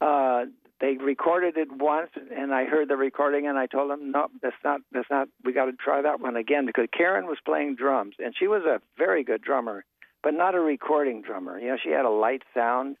Uh, 0.00 0.44
they 0.80 0.96
recorded 0.96 1.56
it 1.56 1.68
once, 1.72 2.10
and 2.36 2.52
I 2.52 2.64
heard 2.64 2.88
the 2.88 2.96
recording, 2.96 3.46
and 3.46 3.56
I 3.56 3.66
told 3.66 3.90
them, 3.90 4.10
"No, 4.10 4.28
that's 4.42 4.56
not. 4.64 4.80
That's 4.92 5.08
not. 5.10 5.28
We 5.44 5.52
got 5.52 5.66
to 5.66 5.72
try 5.72 6.02
that 6.02 6.20
one 6.20 6.36
again." 6.36 6.66
Because 6.66 6.88
Karen 6.96 7.26
was 7.26 7.38
playing 7.44 7.76
drums, 7.76 8.16
and 8.18 8.34
she 8.36 8.48
was 8.48 8.62
a 8.64 8.80
very 8.98 9.22
good 9.22 9.40
drummer, 9.40 9.84
but 10.22 10.34
not 10.34 10.54
a 10.54 10.60
recording 10.60 11.22
drummer. 11.22 11.58
You 11.58 11.68
know, 11.68 11.76
she 11.82 11.90
had 11.90 12.04
a 12.04 12.10
light 12.10 12.42
sound, 12.52 12.96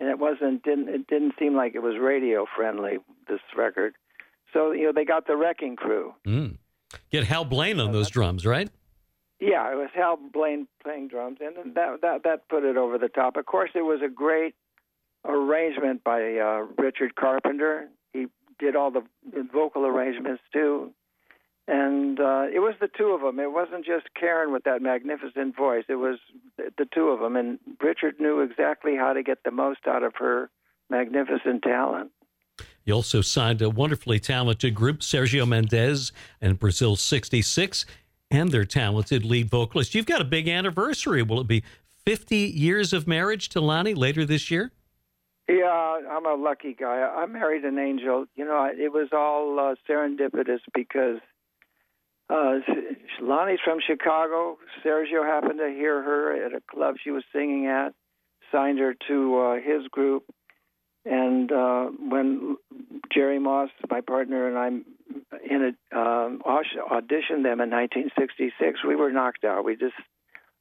and 0.00 0.10
it 0.10 0.18
wasn't. 0.18 0.62
Didn't 0.64 0.88
it 0.88 1.06
didn't 1.06 1.34
seem 1.38 1.54
like 1.54 1.74
it 1.74 1.82
was 1.82 1.94
radio 1.98 2.44
friendly. 2.56 2.98
This 3.28 3.40
record, 3.56 3.94
so 4.52 4.72
you 4.72 4.84
know, 4.84 4.92
they 4.92 5.04
got 5.04 5.26
the 5.26 5.36
Wrecking 5.36 5.76
Crew. 5.76 6.14
Mm. 6.26 6.58
Get 7.10 7.24
Hal 7.24 7.44
Blaine 7.44 7.80
on 7.80 7.92
those 7.92 8.10
drums, 8.10 8.44
right? 8.44 8.68
Yeah, 9.42 9.72
it 9.72 9.74
was 9.74 9.88
Hal 9.92 10.20
Blaine 10.32 10.68
playing 10.84 11.08
drums, 11.08 11.38
and 11.40 11.74
that 11.74 12.00
that 12.02 12.22
that 12.22 12.48
put 12.48 12.62
it 12.62 12.76
over 12.76 12.96
the 12.96 13.08
top. 13.08 13.36
Of 13.36 13.46
course, 13.46 13.70
it 13.74 13.82
was 13.82 13.98
a 14.00 14.08
great 14.08 14.54
arrangement 15.24 16.04
by 16.04 16.36
uh, 16.36 16.66
Richard 16.78 17.16
Carpenter. 17.16 17.88
He 18.12 18.26
did 18.60 18.76
all 18.76 18.92
the 18.92 19.02
vocal 19.52 19.84
arrangements 19.84 20.42
too, 20.52 20.92
and 21.66 22.20
uh, 22.20 22.44
it 22.54 22.60
was 22.60 22.74
the 22.80 22.88
two 22.96 23.08
of 23.08 23.20
them. 23.20 23.40
It 23.40 23.50
wasn't 23.50 23.84
just 23.84 24.06
Karen 24.14 24.52
with 24.52 24.62
that 24.62 24.80
magnificent 24.80 25.56
voice. 25.56 25.86
It 25.88 25.96
was 25.96 26.20
the 26.56 26.86
two 26.94 27.08
of 27.08 27.18
them, 27.18 27.34
and 27.34 27.58
Richard 27.80 28.20
knew 28.20 28.42
exactly 28.42 28.94
how 28.96 29.12
to 29.12 29.24
get 29.24 29.38
the 29.44 29.50
most 29.50 29.88
out 29.88 30.04
of 30.04 30.12
her 30.20 30.50
magnificent 30.88 31.64
talent. 31.64 32.12
You 32.84 32.94
also 32.94 33.20
signed 33.20 33.62
a 33.62 33.70
wonderfully 33.70 34.18
talented 34.18 34.74
group, 34.74 35.00
Sergio 35.00 35.46
Mendes 35.46 36.12
and 36.40 36.58
Brazil 36.58 36.96
66, 36.96 37.86
and 38.32 38.50
their 38.50 38.64
talented 38.64 39.24
lead 39.24 39.50
vocalist. 39.50 39.94
You've 39.94 40.06
got 40.06 40.22
a 40.22 40.24
big 40.24 40.48
anniversary. 40.48 41.22
Will 41.22 41.40
it 41.40 41.46
be 41.46 41.62
50 42.06 42.36
years 42.36 42.92
of 42.92 43.06
marriage 43.06 43.50
to 43.50 43.60
Lani 43.60 43.94
later 43.94 44.24
this 44.24 44.50
year? 44.50 44.72
Yeah, 45.48 46.00
I'm 46.10 46.24
a 46.24 46.34
lucky 46.34 46.74
guy. 46.74 47.02
I 47.02 47.26
married 47.26 47.64
an 47.64 47.78
angel. 47.78 48.24
You 48.34 48.46
know, 48.46 48.70
it 48.72 48.90
was 48.90 49.08
all 49.12 49.60
uh, 49.60 49.74
serendipitous 49.88 50.60
because 50.74 51.18
uh, 52.30 52.54
Lani's 53.20 53.60
from 53.62 53.78
Chicago. 53.86 54.56
Sergio 54.84 55.24
happened 55.26 55.58
to 55.58 55.68
hear 55.68 56.02
her 56.02 56.46
at 56.46 56.54
a 56.54 56.62
club 56.70 56.94
she 57.02 57.10
was 57.10 57.24
singing 57.34 57.66
at, 57.66 57.92
signed 58.50 58.78
her 58.78 58.94
to 59.08 59.38
uh, 59.38 59.54
his 59.56 59.86
group. 59.88 60.24
And 61.04 61.50
uh, 61.50 61.86
when 61.86 62.56
Jerry 63.12 63.38
Moss, 63.38 63.70
my 63.90 64.00
partner, 64.00 64.48
and 64.48 64.58
I 64.58 64.68
in 65.44 65.74
a, 65.92 65.98
um, 65.98 66.42
auditioned 66.46 67.42
them 67.42 67.60
in 67.60 67.70
1966, 67.70 68.84
we 68.86 68.94
were 68.94 69.10
knocked 69.10 69.44
out. 69.44 69.64
We 69.64 69.76
just 69.76 69.94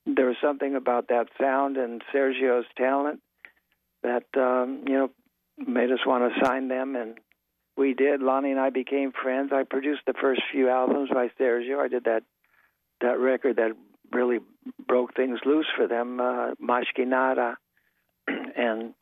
there 0.05 0.25
was 0.25 0.37
something 0.41 0.75
about 0.75 1.09
that 1.09 1.27
sound 1.39 1.77
and 1.77 2.01
Sergio's 2.13 2.65
talent 2.75 3.21
that 4.01 4.23
um, 4.35 4.83
you 4.87 4.93
know 4.93 5.09
made 5.57 5.91
us 5.91 5.99
want 6.05 6.33
to 6.33 6.45
sign 6.45 6.67
them, 6.69 6.95
and 6.95 7.17
we 7.77 7.93
did. 7.93 8.21
Lani 8.21 8.51
and 8.51 8.59
I 8.59 8.71
became 8.71 9.11
friends. 9.11 9.51
I 9.53 9.63
produced 9.63 10.01
the 10.07 10.13
first 10.19 10.41
few 10.51 10.69
albums 10.69 11.09
by 11.13 11.29
Sergio. 11.39 11.79
I 11.79 11.87
did 11.87 12.05
that 12.05 12.23
that 13.01 13.19
record 13.19 13.57
that 13.57 13.71
really 14.11 14.39
broke 14.87 15.15
things 15.15 15.39
loose 15.45 15.67
for 15.75 15.87
them, 15.87 16.19
uh, 16.19 16.51
Mas 16.59 16.85
Que 16.95 17.05
Nada, 17.05 17.57
and 18.27 18.93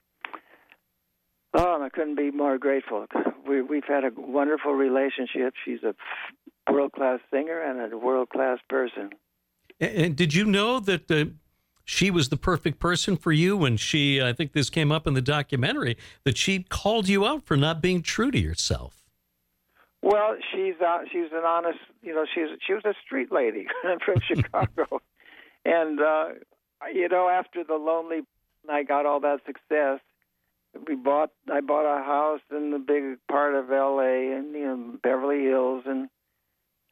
oh, 1.54 1.82
I 1.82 1.90
couldn't 1.90 2.16
be 2.16 2.32
more 2.32 2.58
grateful. 2.58 3.06
We, 3.48 3.62
we've 3.62 3.86
had 3.88 4.04
a 4.04 4.12
wonderful 4.16 4.74
relationship. 4.74 5.54
She's 5.66 5.84
a 5.84 5.96
world 6.72 6.92
class 6.94 7.20
singer 7.32 7.60
and 7.60 7.92
a 7.92 7.98
world 7.98 8.30
class 8.30 8.60
person. 8.70 9.12
And 9.80 10.16
did 10.16 10.34
you 10.34 10.46
know 10.46 10.80
that 10.82 11.08
the 11.08 11.34
she 11.90 12.12
was 12.12 12.30
the 12.30 12.38
perfect 12.38 12.80
person 12.80 13.18
for 13.18 13.32
you 13.32 13.58
when 13.58 13.76
she, 13.76 14.22
I 14.22 14.32
think 14.32 14.54
this 14.54 14.70
came 14.70 14.92
up 14.92 15.08
in 15.08 15.16
the 15.16 15.24
documentary, 15.24 15.98
that 16.24 16.38
she 16.38 16.62
called 16.70 17.08
you 17.08 17.26
out 17.26 17.48
for 17.48 17.58
not 17.58 17.82
being 17.82 18.04
true 18.04 18.30
to 18.30 18.38
yourself. 18.38 19.04
Well, 20.04 20.36
she's 20.52 20.76
uh, 20.86 21.00
she's 21.12 21.32
an 21.34 21.44
honest, 21.46 21.80
you 22.04 22.14
know, 22.14 22.26
she's 22.32 22.48
she 22.66 22.74
was 22.74 22.86
a 22.86 22.94
street 23.04 23.32
lady 23.32 23.66
from 24.06 24.22
Chicago, 24.22 25.02
and 25.66 26.00
uh, 26.00 26.28
you 26.94 27.10
know, 27.10 27.28
after 27.28 27.64
the 27.64 27.74
lonely, 27.74 28.22
I 28.70 28.84
got 28.84 29.08
all 29.08 29.20
that 29.22 29.40
success. 29.48 30.00
We 30.88 30.96
bought, 30.96 31.32
I 31.52 31.62
bought 31.62 31.86
a 31.86 32.04
house 32.04 32.42
in 32.52 32.72
the 32.72 32.80
big 32.80 33.18
part 33.30 33.56
of 33.56 33.72
L.A. 33.72 34.36
and 34.36 34.54
you 34.54 34.66
know 34.66 34.98
Beverly 35.02 35.44
Hills, 35.44 35.84
and 35.86 36.10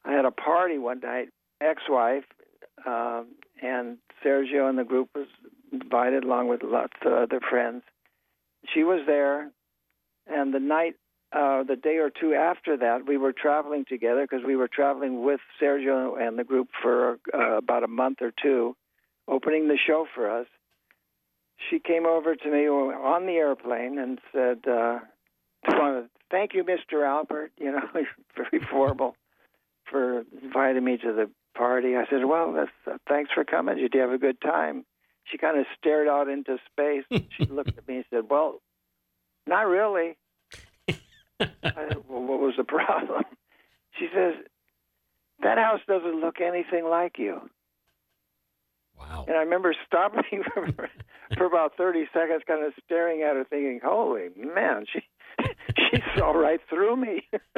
I 0.04 0.12
had 0.12 0.24
a 0.24 0.30
party 0.30 0.78
one 0.78 1.00
night. 1.00 1.28
Ex-wife, 1.60 2.24
um, 2.86 3.26
and 3.60 3.98
Sergio 4.24 4.68
and 4.68 4.78
the 4.78 4.84
group 4.84 5.08
was 5.14 5.26
invited 5.72 6.24
along 6.24 6.48
with 6.48 6.62
lots 6.62 6.94
of 7.04 7.12
other 7.12 7.40
friends. 7.40 7.82
She 8.72 8.84
was 8.84 9.00
there, 9.06 9.50
and 10.26 10.54
the 10.54 10.60
night, 10.60 10.94
uh, 11.32 11.62
the 11.64 11.76
day 11.76 11.96
or 11.96 12.10
two 12.10 12.34
after 12.34 12.76
that, 12.76 13.06
we 13.06 13.16
were 13.16 13.32
traveling 13.32 13.84
together 13.88 14.22
because 14.22 14.44
we 14.46 14.56
were 14.56 14.68
traveling 14.68 15.24
with 15.24 15.40
Sergio 15.60 16.20
and 16.20 16.38
the 16.38 16.44
group 16.44 16.68
for 16.82 17.18
uh, 17.34 17.56
about 17.58 17.84
a 17.84 17.88
month 17.88 18.18
or 18.20 18.32
two, 18.42 18.76
opening 19.26 19.68
the 19.68 19.78
show 19.86 20.06
for 20.14 20.30
us. 20.30 20.46
She 21.70 21.80
came 21.80 22.06
over 22.06 22.36
to 22.36 22.50
me 22.50 22.68
on 22.68 23.26
the 23.26 23.32
airplane 23.32 23.98
and 23.98 24.20
said, 24.32 24.60
uh, 24.66 25.00
"Want 25.68 26.04
to 26.04 26.10
thank 26.30 26.54
you, 26.54 26.64
Mr. 26.64 27.06
Albert. 27.06 27.52
You 27.58 27.72
know, 27.72 27.88
very 28.36 28.64
formal 28.70 29.16
for 29.90 30.24
inviting 30.42 30.84
me 30.84 30.98
to 30.98 31.12
the 31.12 31.30
party. 31.54 31.96
I 31.96 32.06
said, 32.08 32.24
"Well, 32.24 32.56
uh, 32.86 32.96
thanks 33.08 33.30
for 33.32 33.44
coming. 33.44 33.76
Did 33.76 33.92
you 33.94 34.00
have 34.00 34.12
a 34.12 34.18
good 34.18 34.40
time?" 34.40 34.84
She 35.24 35.36
kind 35.36 35.58
of 35.58 35.66
stared 35.78 36.08
out 36.08 36.28
into 36.28 36.58
space. 36.70 37.04
she 37.36 37.44
looked 37.46 37.76
at 37.76 37.86
me 37.88 37.96
and 37.96 38.04
said, 38.10 38.30
"Well, 38.30 38.62
not 39.46 39.66
really." 39.66 40.16
I 41.40 41.46
said, 41.88 42.02
well, 42.08 42.22
what 42.22 42.40
was 42.40 42.54
the 42.56 42.64
problem? 42.68 43.24
She 43.98 44.08
says, 44.14 44.34
"That 45.42 45.58
house 45.58 45.80
doesn't 45.86 46.20
look 46.20 46.40
anything 46.40 46.84
like 46.84 47.18
you." 47.18 47.48
Wow. 48.98 49.24
And 49.28 49.36
I 49.36 49.40
remember 49.40 49.74
stopping 49.86 50.42
for, 50.54 50.68
for 51.36 51.44
about 51.44 51.76
30 51.76 52.08
seconds, 52.12 52.42
kind 52.46 52.64
of 52.64 52.72
staring 52.84 53.22
at 53.22 53.36
her, 53.36 53.44
thinking, 53.44 53.80
holy 53.82 54.28
man, 54.36 54.86
she 54.92 55.00
she 55.90 56.02
saw 56.16 56.30
right 56.30 56.60
through 56.68 56.96
me. 56.96 57.28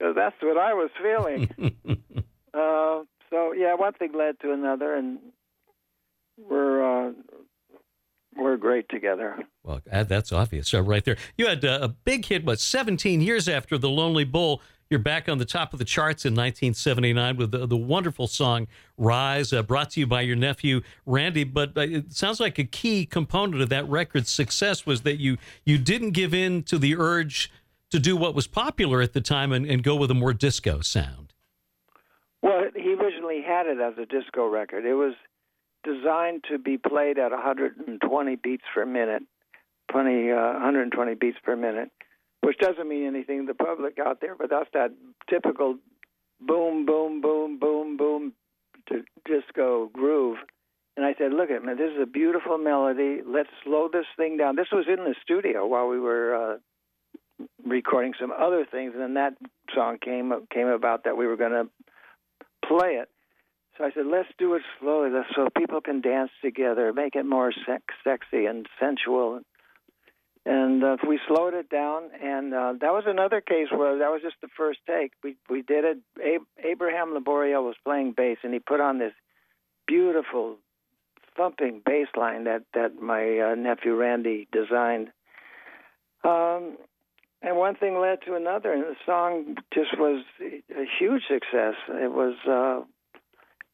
because 0.00 0.14
that's 0.14 0.36
what 0.42 0.58
I 0.58 0.74
was 0.74 0.90
feeling. 1.02 1.48
uh, 2.54 3.02
so 3.30 3.52
yeah, 3.52 3.74
one 3.74 3.92
thing 3.94 4.12
led 4.16 4.40
to 4.40 4.52
another, 4.52 4.94
and 4.94 5.18
we're 6.36 7.08
uh, 7.08 7.12
we're 8.36 8.56
great 8.56 8.88
together. 8.88 9.38
Well, 9.62 9.80
that's 9.84 10.32
obvious, 10.32 10.72
uh, 10.72 10.82
right 10.82 11.04
there. 11.04 11.16
You 11.36 11.46
had 11.46 11.64
uh, 11.64 11.80
a 11.82 11.88
big 11.88 12.26
hit, 12.26 12.44
but 12.44 12.60
17 12.60 13.20
years 13.20 13.48
after 13.48 13.76
The 13.78 13.90
Lonely 13.90 14.24
Bull. 14.24 14.62
You're 14.90 14.98
back 14.98 15.28
on 15.28 15.38
the 15.38 15.44
top 15.44 15.72
of 15.72 15.78
the 15.78 15.84
charts 15.84 16.24
in 16.24 16.32
1979 16.32 17.36
with 17.36 17.52
the, 17.52 17.64
the 17.64 17.76
wonderful 17.76 18.26
song 18.26 18.66
Rise, 18.98 19.52
uh, 19.52 19.62
brought 19.62 19.90
to 19.90 20.00
you 20.00 20.06
by 20.08 20.22
your 20.22 20.34
nephew 20.34 20.80
Randy. 21.06 21.44
But 21.44 21.76
uh, 21.76 21.82
it 21.82 22.12
sounds 22.12 22.40
like 22.40 22.58
a 22.58 22.64
key 22.64 23.06
component 23.06 23.62
of 23.62 23.68
that 23.68 23.88
record's 23.88 24.30
success 24.30 24.84
was 24.84 25.02
that 25.02 25.20
you 25.20 25.38
you 25.64 25.78
didn't 25.78 26.10
give 26.10 26.34
in 26.34 26.64
to 26.64 26.76
the 26.76 26.96
urge 26.96 27.52
to 27.90 28.00
do 28.00 28.16
what 28.16 28.34
was 28.34 28.48
popular 28.48 29.00
at 29.00 29.12
the 29.12 29.20
time 29.20 29.52
and, 29.52 29.64
and 29.64 29.84
go 29.84 29.94
with 29.94 30.10
a 30.10 30.14
more 30.14 30.32
disco 30.32 30.80
sound? 30.80 31.34
Well, 32.42 32.64
he 32.74 32.94
originally 32.94 33.42
had 33.46 33.66
it 33.66 33.78
as 33.78 33.94
a 33.96 34.06
disco 34.06 34.48
record. 34.48 34.84
It 34.84 34.94
was 34.94 35.14
designed 35.84 36.44
to 36.50 36.58
be 36.58 36.78
played 36.78 37.16
at 37.16 37.30
120 37.30 38.36
beats 38.42 38.64
per 38.74 38.84
minute, 38.84 39.22
20, 39.92 40.32
uh, 40.32 40.52
120 40.54 41.14
beats 41.14 41.38
per 41.44 41.54
minute, 41.54 41.92
which 42.42 42.58
doesn't 42.58 42.88
mean 42.88 43.06
anything 43.06 43.46
to 43.46 43.52
the 43.52 43.64
public 43.64 43.98
out 43.98 44.20
there, 44.20 44.34
but 44.34 44.50
that's 44.50 44.70
that 44.72 44.92
typical 45.28 45.76
boom, 46.40 46.86
boom, 46.86 47.20
boom, 47.20 47.58
boom, 47.58 47.96
boom 47.96 48.32
disco 49.24 49.88
groove. 49.92 50.38
And 50.96 51.06
I 51.06 51.14
said, 51.16 51.32
"Look 51.32 51.50
at 51.50 51.64
man, 51.64 51.76
this 51.76 51.92
is 51.92 52.02
a 52.02 52.06
beautiful 52.06 52.58
melody. 52.58 53.20
Let's 53.24 53.50
slow 53.64 53.88
this 53.88 54.06
thing 54.16 54.36
down." 54.36 54.56
This 54.56 54.70
was 54.72 54.86
in 54.88 55.04
the 55.04 55.14
studio 55.22 55.66
while 55.66 55.88
we 55.88 56.00
were 56.00 56.34
uh, 56.34 57.46
recording 57.64 58.14
some 58.20 58.32
other 58.32 58.66
things, 58.70 58.92
and 58.94 59.02
then 59.02 59.14
that 59.14 59.34
song 59.74 59.98
came 59.98 60.32
came 60.52 60.66
about 60.66 61.04
that 61.04 61.16
we 61.16 61.26
were 61.26 61.36
going 61.36 61.52
to 61.52 61.68
play 62.66 62.94
it. 62.94 63.08
So 63.78 63.84
I 63.84 63.92
said, 63.92 64.06
let's 64.06 64.28
do 64.36 64.54
it 64.54 64.62
slowly, 64.78 65.10
so 65.34 65.48
people 65.56 65.80
can 65.80 66.02
dance 66.02 66.30
together, 66.42 66.92
make 66.92 67.16
it 67.16 67.24
more 67.24 67.50
sex- 67.66 67.94
sexy 68.04 68.44
and 68.44 68.66
sensual. 68.78 69.40
And 70.46 70.82
uh, 70.82 70.96
we 71.06 71.20
slowed 71.28 71.52
it 71.52 71.68
down, 71.68 72.04
and 72.22 72.54
uh, 72.54 72.72
that 72.80 72.92
was 72.92 73.04
another 73.06 73.42
case 73.42 73.68
where 73.70 73.98
that 73.98 74.10
was 74.10 74.22
just 74.22 74.36
the 74.40 74.48
first 74.56 74.78
take. 74.86 75.12
We 75.22 75.36
we 75.50 75.60
did 75.60 75.84
it. 75.84 75.98
Ab- 76.18 76.64
Abraham 76.64 77.14
Laboriel 77.14 77.62
was 77.62 77.76
playing 77.84 78.14
bass, 78.16 78.38
and 78.42 78.54
he 78.54 78.58
put 78.58 78.80
on 78.80 78.98
this 78.98 79.12
beautiful 79.86 80.56
thumping 81.36 81.82
bass 81.84 82.08
line 82.16 82.44
that 82.44 82.62
that 82.72 83.00
my 83.00 83.52
uh, 83.52 83.54
nephew 83.54 83.94
Randy 83.94 84.48
designed. 84.50 85.08
Um, 86.24 86.78
and 87.42 87.56
one 87.56 87.74
thing 87.74 87.98
led 87.98 88.18
to 88.26 88.34
another, 88.34 88.72
and 88.72 88.82
the 88.82 88.96
song 89.06 89.56
just 89.72 89.98
was 89.98 90.24
a 90.40 90.84
huge 90.98 91.22
success. 91.28 91.74
It 91.88 92.12
was 92.12 92.34
uh, 92.46 92.84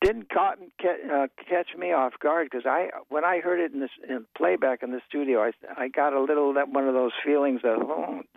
didn't 0.01 0.31
caught, 0.31 0.59
uh, 0.61 1.27
catch 1.49 1.69
me 1.77 1.93
off 1.93 2.13
guard 2.21 2.49
because 2.51 2.67
I 2.67 2.91
when 3.09 3.25
I 3.25 3.41
heard 3.41 3.61
it 3.61 3.73
in 3.73 3.81
this 3.81 3.91
in 4.09 4.27
playback 4.37 4.83
in 4.83 4.93
the 4.93 5.01
studio, 5.09 5.43
I 5.43 5.53
I 5.77 5.89
got 5.89 6.13
a 6.13 6.21
little 6.21 6.55
that 6.55 6.69
one 6.69 6.87
of 6.87 6.95
those 6.95 7.13
feelings 7.25 7.61
of 7.65 7.81
oh 7.83 8.23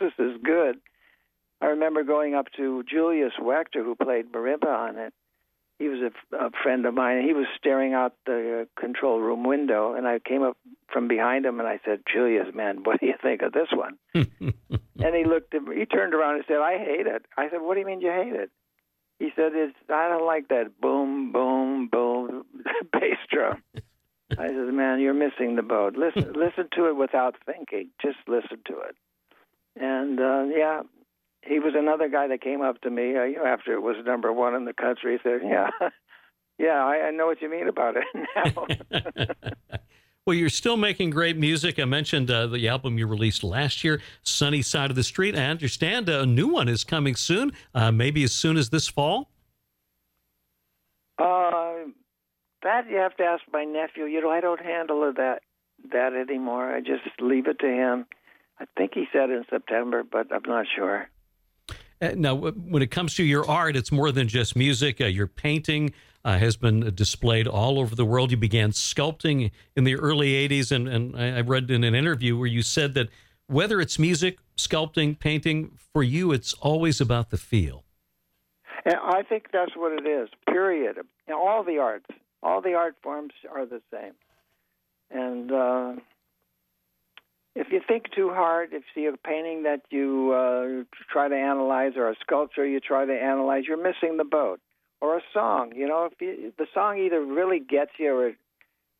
this 0.00 0.12
is 0.18 0.36
good. 0.42 0.76
I 1.60 1.66
remember 1.66 2.04
going 2.04 2.34
up 2.34 2.46
to 2.56 2.82
Julius 2.84 3.32
Wechter, 3.40 3.84
who 3.84 3.94
played 3.94 4.32
marimba 4.32 4.66
on 4.66 4.96
it, 4.96 5.12
he 5.80 5.88
was 5.88 6.00
a, 6.00 6.36
a 6.36 6.50
friend 6.62 6.86
of 6.86 6.94
mine, 6.94 7.18
and 7.18 7.26
he 7.26 7.32
was 7.32 7.46
staring 7.56 7.94
out 7.94 8.14
the 8.26 8.68
control 8.78 9.18
room 9.18 9.44
window, 9.44 9.94
and 9.94 10.06
I 10.06 10.18
came 10.18 10.42
up 10.42 10.56
from 10.92 11.08
behind 11.08 11.46
him 11.46 11.58
and 11.58 11.68
I 11.68 11.80
said, 11.84 12.00
"Julius, 12.12 12.54
man, 12.54 12.84
what 12.84 13.00
do 13.00 13.06
you 13.06 13.14
think 13.20 13.42
of 13.42 13.52
this 13.52 13.68
one?" 13.72 13.98
and 14.14 15.14
he 15.14 15.24
looked 15.24 15.54
at 15.54 15.62
me, 15.62 15.78
he 15.78 15.86
turned 15.86 16.14
around 16.14 16.36
and 16.36 16.44
said, 16.46 16.58
"I 16.58 16.78
hate 16.78 17.06
it." 17.06 17.24
I 17.36 17.48
said, 17.50 17.62
"What 17.62 17.74
do 17.74 17.80
you 17.80 17.86
mean 17.86 18.00
you 18.00 18.12
hate 18.12 18.34
it?" 18.34 18.50
He 19.20 19.30
said, 19.36 19.52
"It's 19.54 19.76
I 19.90 20.08
don't 20.08 20.24
like 20.24 20.48
that 20.48 20.80
boom, 20.80 21.30
boom, 21.30 21.88
boom 21.88 22.44
bass 22.92 23.18
drum." 23.30 23.62
I 24.32 24.46
said, 24.46 24.72
"Man, 24.72 24.98
you're 24.98 25.12
missing 25.12 25.56
the 25.56 25.62
boat. 25.62 25.94
Listen, 25.94 26.32
listen 26.36 26.68
to 26.72 26.86
it 26.86 26.96
without 26.96 27.36
thinking. 27.44 27.90
Just 28.00 28.16
listen 28.26 28.62
to 28.66 28.80
it." 28.80 28.96
And 29.76 30.18
uh, 30.18 30.44
yeah, 30.44 30.80
he 31.42 31.58
was 31.58 31.74
another 31.76 32.08
guy 32.08 32.28
that 32.28 32.40
came 32.40 32.62
up 32.62 32.80
to 32.80 32.90
me, 32.90 33.14
uh, 33.14 33.24
you 33.24 33.36
know, 33.36 33.44
after 33.44 33.74
it 33.74 33.82
was 33.82 33.96
number 34.06 34.32
one 34.32 34.54
in 34.54 34.64
the 34.64 34.72
country. 34.72 35.18
He 35.22 35.28
said, 35.28 35.40
"Yeah, 35.44 35.68
yeah, 36.58 36.82
I, 36.82 37.08
I 37.08 37.10
know 37.10 37.26
what 37.26 37.42
you 37.42 37.50
mean 37.50 37.68
about 37.68 37.96
it 37.98 38.04
now." 38.34 39.76
Well, 40.26 40.34
you're 40.34 40.48
still 40.48 40.76
making 40.76 41.10
great 41.10 41.36
music. 41.36 41.78
I 41.78 41.84
mentioned 41.86 42.30
uh, 42.30 42.46
the 42.46 42.68
album 42.68 42.98
you 42.98 43.06
released 43.06 43.42
last 43.42 43.82
year, 43.82 44.00
"Sunny 44.22 44.62
Side 44.62 44.90
of 44.90 44.96
the 44.96 45.02
Street." 45.02 45.36
I 45.36 45.46
understand 45.46 46.08
a 46.08 46.26
new 46.26 46.48
one 46.48 46.68
is 46.68 46.84
coming 46.84 47.16
soon, 47.16 47.52
uh, 47.74 47.90
maybe 47.90 48.22
as 48.22 48.32
soon 48.32 48.56
as 48.56 48.70
this 48.70 48.86
fall. 48.86 49.30
Uh, 51.18 51.86
that 52.62 52.88
you 52.88 52.96
have 52.96 53.16
to 53.16 53.24
ask 53.24 53.42
my 53.52 53.64
nephew. 53.64 54.04
You 54.04 54.20
know, 54.20 54.30
I 54.30 54.40
don't 54.40 54.60
handle 54.60 55.12
that 55.16 55.42
that 55.92 56.12
anymore. 56.12 56.74
I 56.74 56.80
just 56.80 57.02
leave 57.20 57.46
it 57.46 57.58
to 57.60 57.66
him. 57.66 58.06
I 58.58 58.66
think 58.76 58.92
he 58.94 59.06
said 59.12 59.30
in 59.30 59.44
September, 59.48 60.02
but 60.02 60.26
I'm 60.30 60.42
not 60.46 60.66
sure. 60.74 61.08
Uh, 62.02 62.12
now, 62.14 62.34
when 62.34 62.82
it 62.82 62.90
comes 62.90 63.14
to 63.14 63.24
your 63.24 63.48
art, 63.48 63.74
it's 63.76 63.90
more 63.90 64.12
than 64.12 64.28
just 64.28 64.54
music. 64.54 65.00
Uh, 65.00 65.06
your 65.06 65.26
painting 65.26 65.92
uh, 66.24 66.38
has 66.38 66.56
been 66.56 66.94
displayed 66.94 67.46
all 67.46 67.78
over 67.78 67.94
the 67.94 68.04
world. 68.04 68.30
You 68.30 68.36
began 68.36 68.70
sculpting 68.70 69.50
in 69.76 69.84
the 69.84 69.96
early 69.96 70.48
80s, 70.48 70.72
and, 70.72 70.88
and 70.88 71.16
I 71.16 71.40
read 71.40 71.70
in 71.70 71.84
an 71.84 71.94
interview 71.94 72.36
where 72.36 72.46
you 72.46 72.62
said 72.62 72.94
that 72.94 73.08
whether 73.46 73.80
it's 73.80 73.98
music, 73.98 74.38
sculpting, 74.56 75.18
painting, 75.18 75.72
for 75.92 76.02
you, 76.02 76.32
it's 76.32 76.52
always 76.54 77.00
about 77.00 77.30
the 77.30 77.36
feel. 77.36 77.84
And 78.84 78.96
I 78.96 79.22
think 79.22 79.46
that's 79.52 79.72
what 79.76 79.92
it 79.92 80.08
is, 80.08 80.28
period. 80.48 80.98
All 81.32 81.64
the 81.64 81.78
arts, 81.78 82.06
all 82.42 82.60
the 82.60 82.74
art 82.74 82.96
forms 83.02 83.32
are 83.52 83.66
the 83.66 83.82
same. 83.92 84.12
And 85.10 85.52
uh, 85.52 85.92
if 87.56 87.68
you 87.72 87.80
think 87.86 88.12
too 88.14 88.30
hard, 88.30 88.70
if 88.72 88.84
you 88.94 89.02
see 89.02 89.06
a 89.06 89.16
painting 89.16 89.64
that 89.64 89.82
you 89.90 90.32
uh, 90.32 90.84
try 91.12 91.28
to 91.28 91.34
analyze 91.34 91.92
or 91.96 92.08
a 92.08 92.14
sculpture 92.20 92.66
you 92.66 92.80
try 92.80 93.04
to 93.04 93.12
analyze, 93.12 93.64
you're 93.66 93.76
missing 93.76 94.16
the 94.16 94.24
boat. 94.24 94.60
Or 95.00 95.16
a 95.16 95.22
song, 95.32 95.72
you 95.74 95.88
know, 95.88 96.10
if 96.12 96.20
you, 96.20 96.52
the 96.58 96.66
song 96.74 96.98
either 96.98 97.24
really 97.24 97.58
gets 97.58 97.92
you 97.98 98.12
or 98.12 98.28
it, 98.28 98.36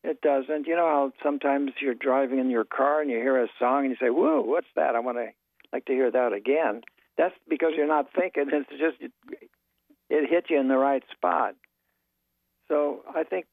it 0.03 0.21
doesn't. 0.21 0.65
You 0.65 0.75
know 0.75 0.87
how 0.87 1.11
sometimes 1.23 1.73
you're 1.79 1.93
driving 1.93 2.39
in 2.39 2.49
your 2.49 2.63
car 2.63 3.01
and 3.01 3.11
you 3.11 3.17
hear 3.17 3.41
a 3.41 3.47
song 3.59 3.85
and 3.85 3.91
you 3.91 3.97
say, 4.01 4.09
"Whoa, 4.09 4.41
what's 4.41 4.67
that? 4.75 4.95
I 4.95 4.99
want 4.99 5.17
to 5.17 5.27
like 5.71 5.85
to 5.85 5.93
hear 5.93 6.09
that 6.09 6.33
again." 6.33 6.81
That's 7.17 7.35
because 7.47 7.73
you're 7.75 7.87
not 7.87 8.07
thinking. 8.17 8.45
It's 8.51 8.69
just 8.71 8.97
it, 8.99 9.11
it 10.09 10.29
hit 10.29 10.45
you 10.49 10.59
in 10.59 10.69
the 10.69 10.77
right 10.77 11.03
spot. 11.11 11.55
So 12.67 13.01
I 13.13 13.23
think 13.23 13.45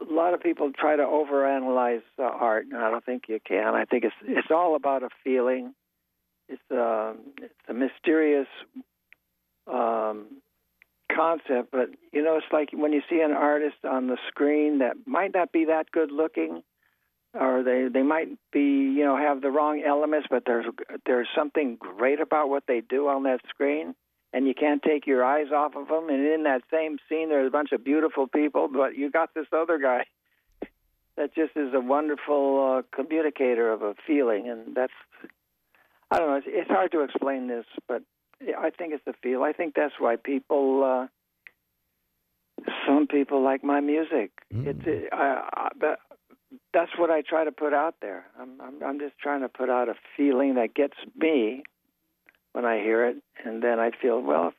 a 0.00 0.12
lot 0.12 0.32
of 0.32 0.40
people 0.40 0.72
try 0.72 0.96
to 0.96 1.02
overanalyze 1.02 2.02
uh, 2.18 2.22
art, 2.22 2.66
and 2.66 2.76
I 2.76 2.90
don't 2.90 3.04
think 3.04 3.24
you 3.28 3.38
can. 3.46 3.74
I 3.74 3.84
think 3.84 4.04
it's 4.04 4.14
it's 4.22 4.50
all 4.50 4.74
about 4.76 5.02
a 5.02 5.10
feeling. 5.22 5.74
It's 6.48 6.62
a 6.70 6.80
uh, 6.80 7.12
it's 7.42 7.54
a 7.68 7.74
mysterious 7.74 8.48
um, 9.66 10.40
concept, 11.14 11.70
but 11.72 11.90
you 12.12 12.22
know, 12.22 12.36
it's 12.36 12.52
like 12.52 12.70
when 12.72 12.92
you 12.92 13.02
see 13.08 13.20
an 13.20 13.32
artist 13.32 13.76
on 13.84 14.06
the 14.06 14.18
screen 14.28 14.78
that 14.78 14.96
might 15.06 15.34
not 15.34 15.52
be 15.52 15.66
that 15.66 15.90
good 15.90 16.10
looking, 16.10 16.62
or 17.34 17.62
they 17.62 17.88
they 17.92 18.02
might 18.02 18.28
be 18.52 18.60
you 18.60 19.04
know 19.04 19.16
have 19.16 19.40
the 19.40 19.50
wrong 19.50 19.82
elements, 19.86 20.28
but 20.30 20.44
there's 20.46 20.66
there's 21.06 21.28
something 21.34 21.76
great 21.76 22.20
about 22.20 22.48
what 22.48 22.64
they 22.66 22.80
do 22.80 23.08
on 23.08 23.24
that 23.24 23.40
screen 23.48 23.94
and 24.32 24.46
you 24.46 24.54
can't 24.54 24.82
take 24.82 25.06
your 25.06 25.24
eyes 25.24 25.48
off 25.52 25.74
of 25.74 25.88
them. 25.88 26.08
And 26.08 26.24
in 26.26 26.44
that 26.44 26.62
same 26.70 26.98
scene, 27.08 27.28
there's 27.28 27.48
a 27.48 27.50
bunch 27.50 27.72
of 27.72 27.84
beautiful 27.84 28.26
people, 28.28 28.68
but 28.68 28.96
you 28.96 29.10
got 29.10 29.34
this 29.34 29.46
other 29.52 29.78
guy 29.78 30.04
that 31.16 31.34
just 31.34 31.56
is 31.56 31.74
a 31.74 31.80
wonderful 31.80 32.78
uh, 32.78 32.96
communicator 32.96 33.72
of 33.72 33.82
a 33.82 33.94
feeling, 34.06 34.48
and 34.48 34.74
that's 34.74 34.92
I 36.10 36.18
don't 36.18 36.28
know. 36.28 36.36
It's, 36.36 36.46
it's 36.48 36.70
hard 36.70 36.92
to 36.92 37.02
explain 37.02 37.46
this, 37.46 37.64
but 37.86 38.02
I 38.58 38.70
think 38.70 38.94
it's 38.94 39.04
the 39.04 39.14
feel. 39.22 39.42
I 39.42 39.52
think 39.52 39.74
that's 39.74 39.94
why 39.98 40.16
people. 40.16 40.84
Uh, 40.84 41.06
some 42.86 43.06
people 43.06 43.42
like 43.42 43.64
my 43.64 43.80
music. 43.80 44.32
Mm. 44.52 44.66
It's 44.66 45.08
I, 45.12 45.48
I, 45.54 45.94
that's 46.74 46.90
what 46.98 47.10
I 47.10 47.22
try 47.22 47.44
to 47.44 47.52
put 47.52 47.72
out 47.72 47.94
there. 48.00 48.26
I'm, 48.38 48.60
I'm 48.60 48.82
I'm 48.82 48.98
just 48.98 49.18
trying 49.18 49.40
to 49.42 49.48
put 49.48 49.70
out 49.70 49.88
a 49.88 49.94
feeling 50.16 50.54
that 50.54 50.74
gets 50.74 50.94
me 51.16 51.62
when 52.52 52.64
I 52.64 52.78
hear 52.78 53.06
it, 53.06 53.16
and 53.44 53.62
then 53.62 53.78
I 53.78 53.90
feel 53.90 54.20
well. 54.20 54.52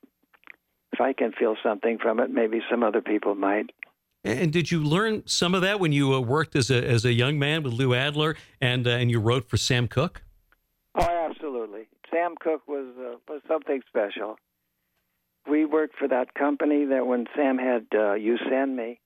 If 0.94 1.00
I 1.00 1.14
can 1.14 1.32
feel 1.32 1.56
something 1.64 1.98
from 2.00 2.20
it, 2.20 2.30
maybe 2.30 2.62
some 2.70 2.84
other 2.84 3.02
people 3.02 3.34
might. 3.36 3.72
And 4.24 4.52
did 4.52 4.70
you 4.72 4.84
learn 4.84 5.24
some 5.26 5.56
of 5.56 5.62
that 5.62 5.80
when 5.80 5.94
you 5.94 6.14
uh, 6.14 6.20
worked 6.20 6.56
as 6.56 6.70
a 6.70 6.86
as 6.86 7.06
a 7.06 7.14
young 7.14 7.40
man 7.40 7.64
with 7.64 7.74
Lou 7.74 7.94
Adler 7.94 8.36
and 8.60 8.86
uh, 8.86 8.92
and 8.92 9.10
you 9.10 9.20
wrote 9.20 9.50
for 9.50 9.58
Sam 9.58 9.88
Cooke? 9.88 10.22
Cooke 12.44 12.68
was 12.68 12.94
uh, 12.98 13.18
was 13.28 13.42
something 13.48 13.82
special. 13.88 14.38
We 15.50 15.66
worked 15.66 15.96
for 15.98 16.08
that 16.08 16.34
company 16.34 16.86
that 16.86 17.08
when 17.08 17.26
Sam 17.36 17.58
had 17.58 17.88
uh, 17.94 18.14
"You 18.14 18.38
Send 18.50 18.76
Me," 18.76 19.00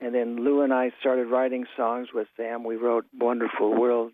and 0.00 0.14
then 0.14 0.36
Lou 0.44 0.62
and 0.62 0.72
I 0.72 0.92
started 1.00 1.26
writing 1.26 1.66
songs 1.76 2.08
with 2.12 2.28
Sam. 2.36 2.64
We 2.64 2.76
wrote 2.76 3.06
"Wonderful 3.18 3.78
World," 3.78 4.12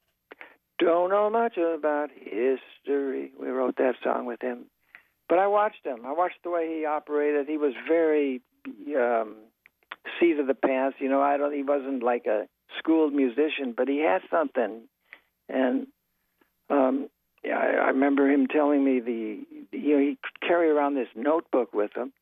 Don't 0.78 1.10
know 1.10 1.30
much 1.30 1.56
about 1.56 2.10
history. 2.10 3.32
We 3.38 3.48
wrote 3.48 3.76
that 3.76 3.94
song 4.02 4.26
with 4.26 4.42
him. 4.42 4.66
But 5.28 5.38
I 5.38 5.46
watched 5.46 5.84
him. 5.84 6.04
I 6.04 6.12
watched 6.12 6.42
the 6.42 6.50
way 6.50 6.78
he 6.78 6.84
operated. 6.84 7.48
He 7.48 7.56
was 7.56 7.74
very 7.88 8.42
um 8.96 9.36
seat 10.20 10.38
of 10.38 10.46
the 10.46 10.54
pants. 10.54 10.96
You 11.00 11.08
know, 11.08 11.20
I 11.20 11.36
don't 11.36 11.54
he 11.54 11.62
wasn't 11.62 12.02
like 12.02 12.26
a 12.26 12.46
schooled 12.78 13.12
musician, 13.12 13.72
but 13.76 13.88
he 13.88 14.00
had 14.00 14.22
something. 14.30 14.82
And 15.48 15.86
um 16.68 17.08
yeah, 17.44 17.58
I, 17.58 17.84
I 17.84 17.88
remember 17.88 18.28
him 18.30 18.46
telling 18.46 18.84
me 18.84 19.00
the 19.00 19.44
you 19.76 19.96
know, 19.96 20.00
he 20.00 20.18
carry 20.46 20.70
around 20.70 20.94
this 20.94 21.08
notebook 21.14 21.72
with 21.74 21.90
him 21.94 22.12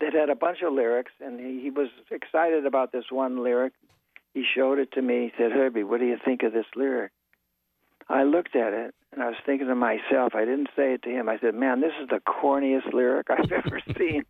that 0.00 0.12
had 0.12 0.28
a 0.30 0.34
bunch 0.34 0.58
of 0.62 0.72
lyrics 0.72 1.12
and 1.20 1.40
he, 1.40 1.62
he 1.62 1.70
was 1.70 1.88
excited 2.10 2.66
about 2.66 2.92
this 2.92 3.06
one 3.10 3.42
lyric. 3.42 3.72
He 4.34 4.44
showed 4.54 4.78
it 4.78 4.92
to 4.92 5.02
me. 5.02 5.32
He 5.36 5.42
said, 5.42 5.52
Herbie, 5.52 5.84
what 5.84 6.00
do 6.00 6.06
you 6.06 6.18
think 6.22 6.42
of 6.42 6.52
this 6.52 6.66
lyric? 6.76 7.12
I 8.08 8.24
looked 8.24 8.54
at 8.54 8.72
it 8.72 8.94
and 9.12 9.22
I 9.22 9.28
was 9.28 9.36
thinking 9.44 9.68
to 9.68 9.74
myself, 9.74 10.34
I 10.34 10.44
didn't 10.44 10.68
say 10.76 10.92
it 10.94 11.02
to 11.02 11.10
him. 11.10 11.28
I 11.28 11.38
said, 11.38 11.54
Man, 11.54 11.80
this 11.80 11.92
is 12.02 12.08
the 12.08 12.20
corniest 12.20 12.92
lyric 12.92 13.26
I've 13.30 13.50
ever 13.50 13.80
seen. 13.98 14.24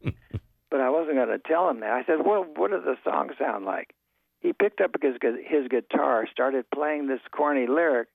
but 0.70 0.80
I 0.80 0.90
wasn't 0.90 1.16
going 1.16 1.28
to 1.28 1.38
tell 1.38 1.68
him 1.68 1.80
that. 1.80 1.90
I 1.90 2.04
said, 2.04 2.24
Well, 2.24 2.46
what 2.56 2.70
does 2.70 2.84
the 2.84 2.96
song 3.04 3.30
sound 3.38 3.64
like? 3.64 3.94
He 4.40 4.52
picked 4.52 4.80
up 4.80 4.92
his, 5.02 5.16
his 5.44 5.66
guitar, 5.68 6.28
started 6.30 6.66
playing 6.72 7.08
this 7.08 7.20
corny 7.32 7.66
lyric. 7.66 8.08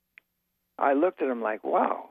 I 0.82 0.94
looked 0.94 1.22
at 1.22 1.30
him 1.30 1.42
like, 1.42 1.64
Wow, 1.64 2.10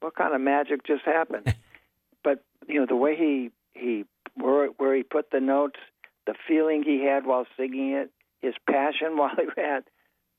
what 0.00 0.14
kind 0.14 0.34
of 0.34 0.40
magic 0.40 0.84
just 0.86 1.04
happened? 1.04 1.54
but, 2.24 2.44
you 2.66 2.80
know, 2.80 2.86
the 2.86 2.96
way 2.96 3.16
he, 3.16 3.50
he 3.72 4.04
where, 4.34 4.68
where 4.78 4.94
he 4.94 5.02
put 5.02 5.30
the 5.30 5.40
notes, 5.40 5.78
the 6.26 6.34
feeling 6.48 6.82
he 6.82 7.04
had 7.04 7.26
while 7.26 7.46
singing 7.56 7.92
it, 7.92 8.10
his 8.40 8.54
passion 8.68 9.16
while 9.16 9.36
he 9.36 9.60
had 9.60 9.84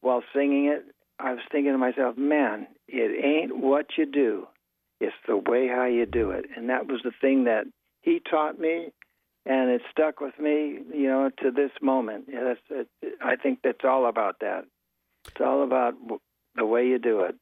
while 0.02 0.24
singing 0.36 0.66
it, 0.66 0.86
I 1.20 1.34
was 1.34 1.42
thinking 1.52 1.72
to 1.72 1.78
myself, 1.78 2.18
man, 2.18 2.68
it 2.88 3.24
ain't 3.24 3.56
what 3.56 3.98
you 3.98 4.06
do, 4.06 4.48
it's 5.00 5.16
the 5.28 5.38
way 5.38 5.68
how 5.68 5.86
you 5.86 6.06
do 6.06 6.32
it. 6.32 6.46
And 6.56 6.70
that 6.70 6.88
was 6.88 7.02
the 7.04 7.12
thing 7.22 7.44
that 7.46 7.66
he 8.02 8.20
taught 8.20 8.60
me 8.60 8.92
and 9.46 9.70
it 9.72 9.82
stuck 9.92 10.20
with 10.20 10.38
me, 10.40 10.80
you 10.94 11.08
know, 11.08 11.30
to 11.42 11.52
this 11.52 11.72
moment. 11.82 12.26
That's, 12.28 12.60
it, 12.70 12.88
I 13.22 13.36
think 13.36 13.60
that's 13.64 13.84
all 13.84 14.08
about 14.08 14.38
that. 14.42 14.66
It's 15.28 15.42
all 15.42 15.64
about 15.64 15.94
the 16.56 16.66
way 16.66 16.88
you 16.88 17.00
do 17.00 17.22
it. 17.22 17.36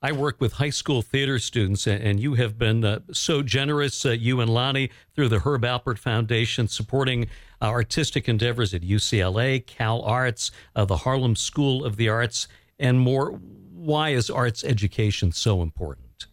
I 0.00 0.12
work 0.12 0.40
with 0.40 0.54
high 0.54 0.70
school 0.70 1.02
theater 1.02 1.40
students, 1.40 1.84
and 1.88 2.20
you 2.20 2.34
have 2.34 2.56
been 2.56 2.84
uh, 2.84 3.00
so 3.10 3.42
generous, 3.42 4.06
uh, 4.06 4.10
you 4.10 4.40
and 4.40 4.48
Lani, 4.48 4.90
through 5.12 5.28
the 5.28 5.40
Herb 5.40 5.62
Alpert 5.62 5.98
Foundation, 5.98 6.68
supporting 6.68 7.24
uh, 7.60 7.66
artistic 7.66 8.28
endeavors 8.28 8.72
at 8.72 8.82
UCLA, 8.82 9.66
Cal 9.66 10.02
Arts, 10.02 10.52
uh, 10.76 10.84
the 10.84 10.98
Harlem 10.98 11.34
School 11.34 11.84
of 11.84 11.96
the 11.96 12.08
Arts, 12.08 12.46
and 12.78 13.00
more. 13.00 13.40
Why 13.72 14.10
is 14.10 14.30
arts 14.30 14.62
education 14.62 15.32
so 15.32 15.62
important? 15.62 16.26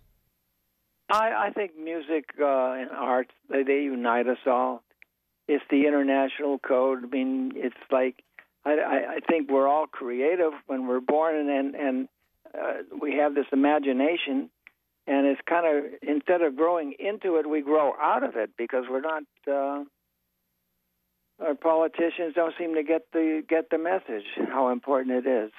I, 1.10 1.48
I 1.48 1.50
think 1.52 1.72
music 1.78 2.26
uh, 2.40 2.72
and 2.74 2.90
arts 2.92 3.32
they, 3.50 3.64
they 3.64 3.82
unite 3.82 4.28
us 4.28 4.38
all. 4.46 4.84
It's 5.48 5.64
the 5.70 5.88
international 5.88 6.60
code. 6.60 7.04
I 7.04 7.08
mean, 7.08 7.54
it's 7.56 7.76
like 7.92 8.24
I, 8.64 9.18
I 9.18 9.20
think 9.28 9.50
we're 9.50 9.68
all 9.68 9.88
creative 9.88 10.54
when 10.68 10.88
we're 10.88 11.02
born, 11.02 11.36
and 11.36 11.50
and, 11.50 11.76
and 11.76 12.08
uh, 12.60 12.98
we 13.02 13.18
have 13.18 13.36
this 13.36 13.46
imagination, 13.52 14.50
and 15.08 15.28
it's 15.28 15.42
kind 15.48 15.66
of 15.66 15.92
instead 16.02 16.42
of 16.42 16.56
growing 16.56 16.94
into 17.00 17.38
it, 17.38 17.50
we 17.50 17.62
grow 17.62 17.94
out 18.02 18.24
of 18.24 18.36
it 18.36 18.52
because 18.58 18.86
we're 18.90 19.02
not. 19.02 19.24
Uh, 19.48 19.84
our 21.44 21.54
politicians 21.54 22.34
don't 22.34 22.54
seem 22.58 22.76
to 22.76 22.84
get 22.84 23.02
the 23.12 23.44
get 23.48 23.70
the 23.70 23.78
message 23.78 24.24
how 24.50 24.70
important 24.70 25.26
it 25.26 25.30
is. 25.30 25.52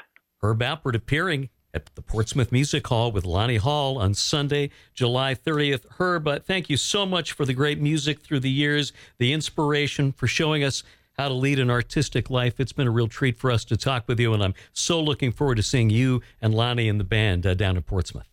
Herb 0.42 0.60
Alpert 0.60 0.94
appearing 0.94 1.50
at 1.74 1.94
the 1.94 2.02
Portsmouth 2.02 2.50
Music 2.50 2.86
Hall 2.86 3.12
with 3.12 3.26
Lani 3.26 3.56
Hall 3.56 3.98
on 3.98 4.14
Sunday, 4.14 4.70
July 4.94 5.34
30th. 5.34 5.84
Herb, 5.98 6.26
uh, 6.26 6.38
thank 6.38 6.70
you 6.70 6.76
so 6.78 7.04
much 7.04 7.32
for 7.32 7.44
the 7.44 7.52
great 7.52 7.78
music 7.78 8.20
through 8.20 8.40
the 8.40 8.50
years, 8.50 8.94
the 9.18 9.34
inspiration 9.34 10.12
for 10.12 10.26
showing 10.26 10.64
us 10.64 10.82
how 11.18 11.28
to 11.28 11.34
lead 11.34 11.58
an 11.58 11.70
artistic 11.70 12.28
life. 12.28 12.60
It's 12.60 12.72
been 12.72 12.86
a 12.86 12.90
real 12.90 13.08
treat 13.08 13.38
for 13.38 13.50
us 13.50 13.64
to 13.66 13.76
talk 13.76 14.06
with 14.06 14.20
you, 14.20 14.34
and 14.34 14.42
I'm 14.42 14.54
so 14.72 15.00
looking 15.00 15.32
forward 15.32 15.56
to 15.56 15.62
seeing 15.62 15.90
you 15.90 16.20
and 16.42 16.54
Lani 16.54 16.88
and 16.88 17.00
the 17.00 17.04
band 17.04 17.46
uh, 17.46 17.54
down 17.54 17.76
in 17.76 17.82
Portsmouth. 17.82 18.28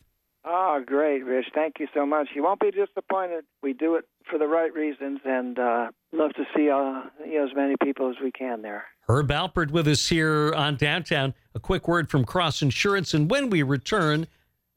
Oh, 0.45 0.83
great, 0.85 1.23
Rich. 1.23 1.47
Thank 1.55 1.75
you 1.79 1.87
so 1.93 2.05
much. 2.05 2.29
You 2.35 2.43
won't 2.43 2.59
be 2.59 2.71
disappointed. 2.71 3.45
We 3.61 3.71
do 3.71 3.95
it 3.95 4.05
for 4.29 4.37
the 4.37 4.47
right 4.47 4.73
reasons, 4.73 5.21
and 5.23 5.57
uh, 5.57 5.91
love 6.11 6.33
to 6.33 6.43
see 6.55 6.69
uh, 6.69 7.03
you 7.25 7.39
know, 7.39 7.45
as 7.45 7.55
many 7.55 7.75
people 7.81 8.09
as 8.09 8.17
we 8.21 8.31
can 8.31 8.61
there. 8.61 8.85
Herb 9.07 9.29
Alpert 9.29 9.71
with 9.71 9.87
us 9.87 10.09
here 10.09 10.53
on 10.53 10.75
Downtown. 10.75 11.33
A 11.55 11.59
quick 11.59 11.87
word 11.87 12.09
from 12.09 12.25
Cross 12.25 12.61
Insurance, 12.61 13.13
and 13.13 13.31
when 13.31 13.49
we 13.49 13.63
return, 13.63 14.27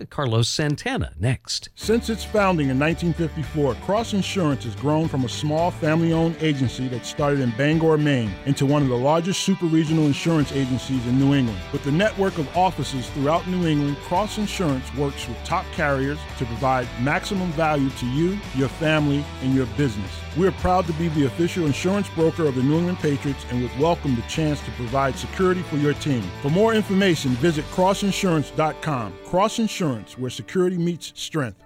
Carlos 0.04 0.46
Santana 0.46 1.12
next. 1.18 1.70
Since 1.74 2.10
its 2.10 2.22
founding 2.22 2.68
in 2.68 2.78
1954, 2.78 3.76
Cross 3.76 4.12
Insurance 4.12 4.64
has 4.64 4.74
grown 4.76 5.08
from 5.08 5.24
a 5.24 5.28
small 5.28 5.70
family 5.70 6.12
owned 6.12 6.36
agency 6.40 6.86
that 6.88 7.06
started 7.06 7.40
in 7.40 7.50
Bangor, 7.52 7.96
Maine, 7.96 8.30
into 8.44 8.66
one 8.66 8.82
of 8.82 8.88
the 8.88 8.96
largest 8.96 9.40
super 9.40 9.64
regional 9.64 10.04
insurance 10.04 10.52
agencies 10.52 11.06
in 11.06 11.18
New 11.18 11.34
England. 11.34 11.58
With 11.72 11.86
a 11.86 11.92
network 11.92 12.36
of 12.36 12.54
offices 12.54 13.08
throughout 13.10 13.48
New 13.48 13.66
England, 13.66 13.96
Cross 13.98 14.36
Insurance 14.36 14.92
works 14.96 15.26
with 15.26 15.42
top 15.44 15.64
carriers 15.72 16.18
to 16.38 16.44
provide 16.44 16.86
maximum 17.00 17.50
value 17.52 17.88
to 17.88 18.06
you, 18.06 18.38
your 18.54 18.68
family, 18.68 19.24
and 19.40 19.54
your 19.54 19.66
business. 19.78 20.10
We 20.36 20.46
are 20.46 20.52
proud 20.52 20.86
to 20.86 20.92
be 20.94 21.08
the 21.08 21.26
official 21.26 21.64
insurance 21.64 22.08
broker 22.10 22.46
of 22.46 22.56
the 22.56 22.62
New 22.62 22.76
England 22.78 22.98
Patriots 22.98 23.46
and 23.50 23.62
would 23.62 23.78
welcome 23.78 24.14
the 24.14 24.22
chance 24.22 24.60
to 24.60 24.70
provide 24.72 25.16
security 25.16 25.62
for 25.62 25.76
your 25.76 25.94
team. 25.94 26.22
For 26.42 26.50
more 26.50 26.74
information, 26.74 27.30
visit 27.32 27.64
crossinsurance.com. 27.66 29.14
Cross 29.24 29.58
Insurance, 29.58 30.18
where 30.18 30.30
security 30.30 30.76
meets 30.76 31.12
strength. 31.16 31.62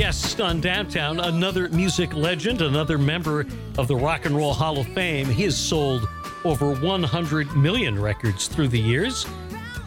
Guest 0.00 0.40
on 0.40 0.62
Downtown, 0.62 1.20
another 1.20 1.68
music 1.68 2.14
legend, 2.14 2.62
another 2.62 2.96
member 2.96 3.44
of 3.76 3.86
the 3.86 3.94
Rock 3.94 4.24
and 4.24 4.34
Roll 4.34 4.54
Hall 4.54 4.78
of 4.78 4.86
Fame. 4.94 5.26
He 5.26 5.42
has 5.42 5.54
sold 5.54 6.08
over 6.42 6.74
100 6.74 7.54
million 7.54 8.00
records 8.00 8.48
through 8.48 8.68
the 8.68 8.80
years, 8.80 9.26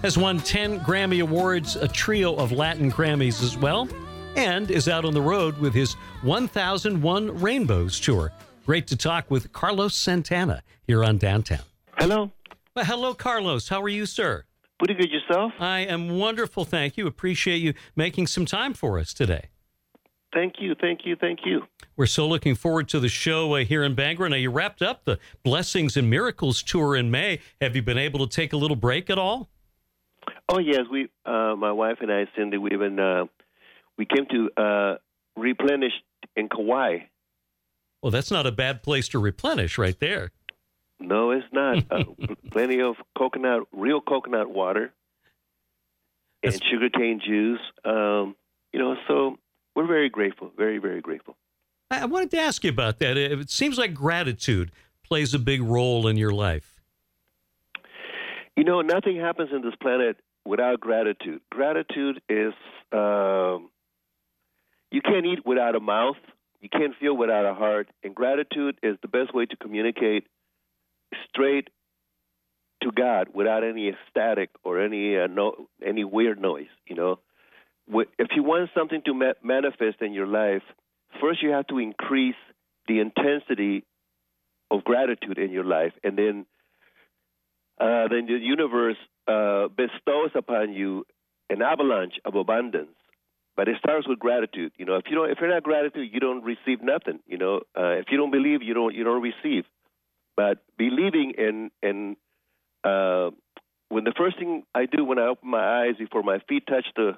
has 0.03 0.15
won 0.15 0.37
10 0.37 0.81
Grammy 0.81 1.23
Awards, 1.23 1.77
a 1.77 1.87
trio 1.87 2.35
of 2.35 2.51
Latin 2.51 2.91
Grammys 2.91 3.41
as 3.41 3.57
well, 3.57 3.89
and 4.35 4.69
is 4.69 4.87
out 4.87 5.03
on 5.03 5.15
the 5.15 5.21
road 5.21 5.57
with 5.57 5.73
his 5.73 5.93
1001 6.21 7.41
Rainbows 7.41 7.99
tour. 7.99 8.31
Great 8.67 8.85
to 8.85 8.95
talk 8.95 9.31
with 9.31 9.51
Carlos 9.51 9.95
Santana 9.95 10.61
here 10.85 11.03
on 11.03 11.17
Downtown. 11.17 11.63
Hello. 11.97 12.31
Well, 12.75 12.85
hello, 12.85 13.15
Carlos. 13.15 13.69
How 13.69 13.81
are 13.81 13.89
you, 13.89 14.05
sir? 14.05 14.45
Pretty 14.77 14.93
good 14.93 15.09
yourself? 15.09 15.53
I 15.59 15.79
am 15.79 16.19
wonderful, 16.19 16.65
thank 16.65 16.97
you. 16.97 17.07
Appreciate 17.07 17.63
you 17.63 17.73
making 17.95 18.27
some 18.27 18.45
time 18.45 18.75
for 18.75 18.99
us 18.99 19.11
today. 19.11 19.49
Thank 20.33 20.55
you, 20.59 20.75
thank 20.79 21.01
you, 21.05 21.15
thank 21.15 21.39
you. 21.45 21.63
We're 21.95 22.07
so 22.07 22.27
looking 22.27 22.55
forward 22.55 22.89
to 22.89 22.99
the 22.99 23.09
show 23.09 23.53
uh, 23.53 23.63
here 23.63 23.83
in 23.83 23.93
Bangor. 23.93 24.27
Now, 24.29 24.35
you 24.35 24.49
wrapped 24.49 24.81
up 24.81 25.05
the 25.05 25.19
Blessings 25.43 25.95
and 25.95 26.09
Miracles 26.09 26.63
tour 26.63 26.95
in 26.95 27.11
May. 27.11 27.39
Have 27.61 27.75
you 27.75 27.83
been 27.83 27.99
able 27.99 28.25
to 28.27 28.35
take 28.35 28.51
a 28.51 28.57
little 28.57 28.75
break 28.75 29.09
at 29.09 29.19
all? 29.19 29.49
Oh 30.49 30.57
yes, 30.57 30.81
we, 30.91 31.09
uh, 31.25 31.55
my 31.55 31.71
wife 31.71 31.97
and 32.01 32.11
I, 32.11 32.27
Cindy, 32.35 32.57
we've 32.57 32.79
been 32.79 32.99
uh, 32.99 33.25
we 33.97 34.05
came 34.05 34.25
to 34.31 34.61
uh, 34.61 34.95
replenish 35.35 35.93
in 36.35 36.49
Kauai. 36.49 36.99
Well, 38.01 38.11
that's 38.11 38.31
not 38.31 38.45
a 38.45 38.51
bad 38.51 38.83
place 38.83 39.07
to 39.09 39.19
replenish, 39.19 39.77
right 39.77 39.97
there. 39.99 40.31
No, 40.99 41.31
it's 41.31 41.45
not. 41.51 41.85
Uh, 41.89 42.03
plenty 42.51 42.81
of 42.81 42.95
coconut, 43.17 43.63
real 43.71 44.01
coconut 44.01 44.49
water, 44.49 44.91
and 46.43 46.61
sugarcane 46.69 47.21
juice. 47.25 47.61
Um, 47.85 48.35
you 48.71 48.79
know, 48.79 48.95
so 49.07 49.37
we're 49.75 49.87
very 49.87 50.09
grateful, 50.09 50.51
very, 50.57 50.77
very 50.77 51.01
grateful. 51.01 51.35
I 51.89 52.05
wanted 52.05 52.31
to 52.31 52.39
ask 52.39 52.63
you 52.63 52.69
about 52.69 52.99
that. 52.99 53.17
It 53.17 53.49
seems 53.49 53.77
like 53.77 53.93
gratitude 53.93 54.71
plays 55.03 55.33
a 55.33 55.39
big 55.39 55.61
role 55.61 56.07
in 56.07 56.17
your 56.17 56.31
life. 56.31 56.81
You 58.55 58.63
know, 58.63 58.81
nothing 58.81 59.19
happens 59.19 59.49
in 59.53 59.61
this 59.61 59.75
planet 59.81 60.17
without 60.45 60.79
gratitude. 60.79 61.41
Gratitude 61.51 62.21
is, 62.29 62.53
um, 62.91 63.69
you 64.91 65.01
can't 65.01 65.25
eat 65.25 65.45
without 65.45 65.75
a 65.75 65.79
mouth, 65.79 66.17
you 66.61 66.69
can't 66.69 66.93
feel 66.99 67.15
without 67.15 67.45
a 67.45 67.53
heart, 67.53 67.89
and 68.03 68.15
gratitude 68.15 68.77
is 68.81 68.95
the 69.01 69.07
best 69.07 69.33
way 69.33 69.45
to 69.45 69.55
communicate 69.57 70.27
straight 71.29 71.69
to 72.81 72.91
God 72.91 73.29
without 73.33 73.63
any 73.63 73.89
ecstatic 73.89 74.49
or 74.63 74.79
any 74.79 75.17
uh, 75.17 75.27
no 75.27 75.67
any 75.85 76.03
weird 76.03 76.39
noise. 76.39 76.67
You 76.87 76.95
know, 76.95 77.19
if 77.87 78.27
you 78.35 78.43
want 78.43 78.69
something 78.75 79.01
to 79.05 79.13
ma- 79.13 79.33
manifest 79.43 80.01
in 80.01 80.13
your 80.13 80.27
life, 80.27 80.63
first 81.21 81.41
you 81.41 81.49
have 81.51 81.67
to 81.67 81.79
increase 81.79 82.35
the 82.87 82.99
intensity 82.99 83.83
of 84.71 84.83
gratitude 84.83 85.37
in 85.37 85.51
your 85.51 85.63
life, 85.63 85.93
and 86.03 86.17
then 86.17 86.45
uh, 87.79 88.07
then 88.07 88.25
the 88.27 88.37
universe 88.39 88.97
uh, 89.27 89.67
bestows 89.67 90.31
upon 90.35 90.73
you 90.73 91.05
an 91.49 91.61
avalanche 91.61 92.15
of 92.25 92.35
abundance. 92.35 92.95
But 93.55 93.67
it 93.67 93.75
starts 93.77 94.07
with 94.07 94.17
gratitude. 94.17 94.71
You 94.77 94.85
know, 94.85 94.95
if 94.95 95.05
you 95.09 95.15
don't, 95.15 95.29
if 95.29 95.37
you're 95.39 95.53
not 95.53 95.63
gratitude, 95.63 96.09
you 96.11 96.19
don't 96.19 96.43
receive 96.43 96.81
nothing. 96.81 97.19
You 97.27 97.37
know, 97.37 97.57
uh, 97.77 97.99
if 98.01 98.05
you 98.09 98.17
don't 98.17 98.31
believe, 98.31 98.63
you 98.63 98.73
don't, 98.73 98.95
you 98.95 99.03
don't 99.03 99.21
receive. 99.21 99.65
But 100.35 100.63
believing 100.77 101.33
in, 101.37 101.69
in 101.83 102.15
uh, 102.83 103.29
when 103.89 104.05
the 104.05 104.13
first 104.17 104.39
thing 104.39 104.63
I 104.73 104.87
do 104.87 105.05
when 105.05 105.19
I 105.19 105.27
open 105.27 105.51
my 105.51 105.83
eyes 105.83 105.95
before 105.99 106.23
my 106.23 106.39
feet 106.49 106.65
touch 106.67 106.85
the 106.95 107.13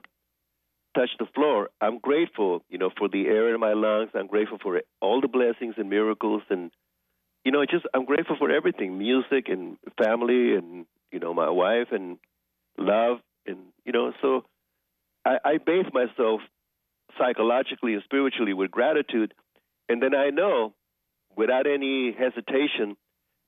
touch 0.95 1.10
the 1.19 1.27
floor, 1.36 1.69
I'm 1.81 1.99
grateful, 1.99 2.63
you 2.69 2.77
know, 2.77 2.89
for 2.97 3.08
the 3.10 3.27
air 3.27 3.53
in 3.53 3.60
my 3.60 3.73
lungs. 3.73 4.12
I'm 4.15 4.27
grateful 4.27 4.58
for 4.62 4.81
all 5.01 5.21
the 5.21 5.27
blessings 5.27 5.75
and 5.77 5.89
miracles, 5.89 6.43
and 6.49 6.71
you 7.43 7.51
know, 7.51 7.63
just 7.65 7.86
I'm 7.93 8.05
grateful 8.05 8.38
for 8.38 8.51
everything, 8.51 8.97
music 8.97 9.49
and 9.49 9.77
family, 10.01 10.55
and 10.55 10.86
you 11.12 11.19
know, 11.19 11.34
my 11.34 11.49
wife 11.49 11.89
and 11.91 12.17
love, 12.77 13.17
and 13.45 13.58
you 13.86 13.91
know, 13.91 14.13
so 14.21 14.45
I, 15.25 15.38
I 15.43 15.58
bathe 15.58 15.93
myself 15.93 16.41
psychologically 17.17 17.93
and 17.93 18.03
spiritually 18.03 18.53
with 18.53 18.71
gratitude, 18.71 19.34
and 19.88 20.01
then 20.01 20.15
I 20.15 20.29
know, 20.29 20.73
without 21.36 21.67
any 21.67 22.15
hesitation, 22.17 22.97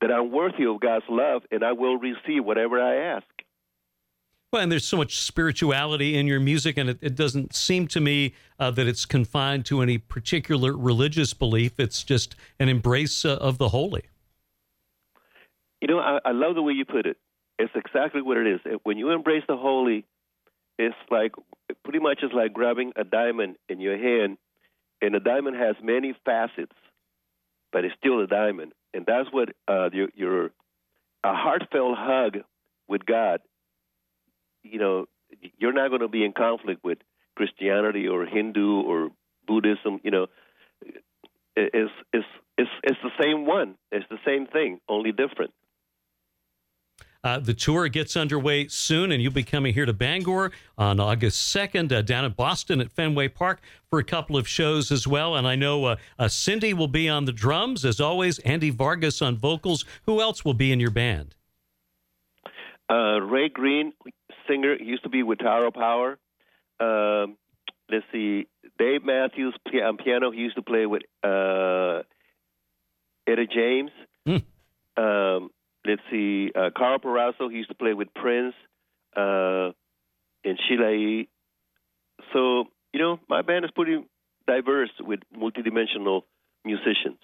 that 0.01 0.11
I'm 0.11 0.31
worthy 0.31 0.65
of 0.65 0.79
God's 0.79 1.05
love, 1.09 1.41
and 1.51 1.63
I 1.63 1.71
will 1.71 1.97
receive 1.97 2.45
whatever 2.45 2.79
I 2.79 3.15
ask. 3.15 3.25
Well, 4.51 4.61
and 4.61 4.71
there's 4.71 4.85
so 4.85 4.95
much 4.95 5.19
spirituality 5.19 6.17
in 6.17 6.25
your 6.25 6.39
music, 6.39 6.77
and 6.77 6.89
it, 6.89 6.99
it 7.01 7.15
doesn't 7.15 7.53
seem 7.53 7.85
to 7.89 7.99
me 7.99 8.33
uh, 8.59 8.71
that 8.71 8.87
it's 8.87 9.05
confined 9.05 9.65
to 9.65 9.81
any 9.81 9.97
particular 9.97 10.75
religious 10.75 11.33
belief. 11.33 11.79
It's 11.79 12.01
just 12.01 12.35
an 12.57 12.69
embrace 12.69 13.25
uh, 13.25 13.35
of 13.35 13.57
the 13.57 13.69
holy. 13.69 14.03
You 15.81 15.89
know, 15.89 15.99
I, 15.99 16.19
I 16.23 16.31
love 16.31 16.55
the 16.55 16.61
way 16.61 16.73
you 16.73 16.85
put 16.85 17.05
it. 17.05 17.17
It's 17.59 17.73
exactly 17.75 18.21
what 18.21 18.37
it 18.37 18.47
is. 18.47 18.79
When 18.83 18.97
you 18.97 19.09
embrace 19.09 19.43
the 19.47 19.57
holy, 19.57 20.05
it's 20.79 20.95
like 21.11 21.33
pretty 21.83 21.99
much 21.99 22.19
it's 22.23 22.33
like 22.33 22.53
grabbing 22.53 22.93
a 22.95 23.03
diamond 23.03 23.57
in 23.67 23.81
your 23.81 23.97
hand, 23.97 24.37
and 25.01 25.13
a 25.13 25.19
diamond 25.19 25.57
has 25.57 25.75
many 25.83 26.15
facets, 26.23 26.75
but 27.73 27.83
it's 27.83 27.95
still 27.99 28.21
a 28.21 28.27
diamond. 28.27 28.71
And 28.93 29.05
that's 29.05 29.27
what 29.31 29.49
uh, 29.67 29.89
your, 29.91 30.07
your 30.15 30.45
a 31.23 31.33
heartfelt 31.33 31.97
hug 31.97 32.37
with 32.87 33.05
God. 33.05 33.41
You 34.71 34.79
know, 34.79 35.05
you're 35.57 35.73
not 35.73 35.89
going 35.89 36.01
to 36.01 36.07
be 36.07 36.23
in 36.23 36.33
conflict 36.33 36.83
with 36.83 36.99
Christianity 37.35 38.07
or 38.07 38.25
Hindu 38.25 38.81
or 38.81 39.09
Buddhism. 39.45 39.99
You 40.03 40.11
know, 40.11 40.27
it's 41.55 41.91
it's 42.13 42.25
it's 42.57 42.69
it's 42.83 42.99
the 43.03 43.11
same 43.21 43.45
one. 43.45 43.75
It's 43.91 44.05
the 44.09 44.19
same 44.25 44.47
thing, 44.47 44.79
only 44.87 45.11
different. 45.11 45.53
Uh, 47.23 47.39
the 47.39 47.53
tour 47.53 47.87
gets 47.89 48.15
underway 48.15 48.67
soon, 48.67 49.11
and 49.11 49.21
you'll 49.21 49.33
be 49.33 49.43
coming 49.43 49.73
here 49.73 49.85
to 49.85 49.93
Bangor 49.93 50.51
on 50.77 50.99
August 50.99 51.53
2nd, 51.53 51.91
uh, 51.91 52.01
down 52.01 52.23
in 52.23 52.31
Boston 52.31 52.79
at 52.79 52.91
Fenway 52.91 53.27
Park 53.27 53.59
for 53.89 53.99
a 53.99 54.03
couple 54.03 54.37
of 54.37 54.47
shows 54.47 54.91
as 54.91 55.07
well. 55.07 55.35
And 55.35 55.47
I 55.47 55.55
know 55.55 55.85
uh, 55.85 55.95
uh 56.19 56.27
Cindy 56.27 56.73
will 56.73 56.87
be 56.87 57.09
on 57.09 57.25
the 57.25 57.33
drums, 57.33 57.83
as 57.83 57.99
always, 57.99 58.39
Andy 58.39 58.69
Vargas 58.69 59.21
on 59.21 59.35
vocals. 59.35 59.83
Who 60.05 60.21
else 60.21 60.45
will 60.45 60.53
be 60.53 60.71
in 60.71 60.79
your 60.79 60.91
band? 60.91 61.35
Uh, 62.89 63.19
Ray 63.19 63.49
Greene, 63.49 63.91
singer, 64.47 64.75
used 64.75 65.03
to 65.03 65.09
be 65.09 65.23
with 65.23 65.39
Tower 65.39 65.71
Power. 65.71 66.17
Um, 66.79 67.37
let's 67.89 68.05
see, 68.11 68.47
Dave 68.77 69.03
Mathews 69.03 69.55
on 69.83 69.97
piano. 69.97 70.31
He 70.31 70.39
used 70.39 70.55
to 70.55 70.61
play 70.61 70.85
with 70.85 71.03
uh, 71.23 72.03
Etta 73.27 73.45
James. 73.47 73.91
Mm. 74.27 74.43
Um, 74.97 75.49
let's 75.85 76.01
see, 76.11 76.51
uh, 76.55 76.69
Karl 76.75 76.99
Perazzo, 76.99 77.49
he 77.49 77.57
used 77.57 77.69
to 77.69 77.75
play 77.75 77.93
with 77.93 78.13
Prince 78.13 78.55
uh, 79.15 79.71
and 80.43 80.59
Sheila 80.67 81.23
So, 82.33 82.65
you 82.93 82.99
know, 82.99 83.19
my 83.29 83.41
band 83.41 83.65
is 83.65 83.71
pretty 83.71 84.03
diverse 84.47 84.91
with 84.99 85.19
multidimensional 85.35 86.21
musicians. 86.65 87.19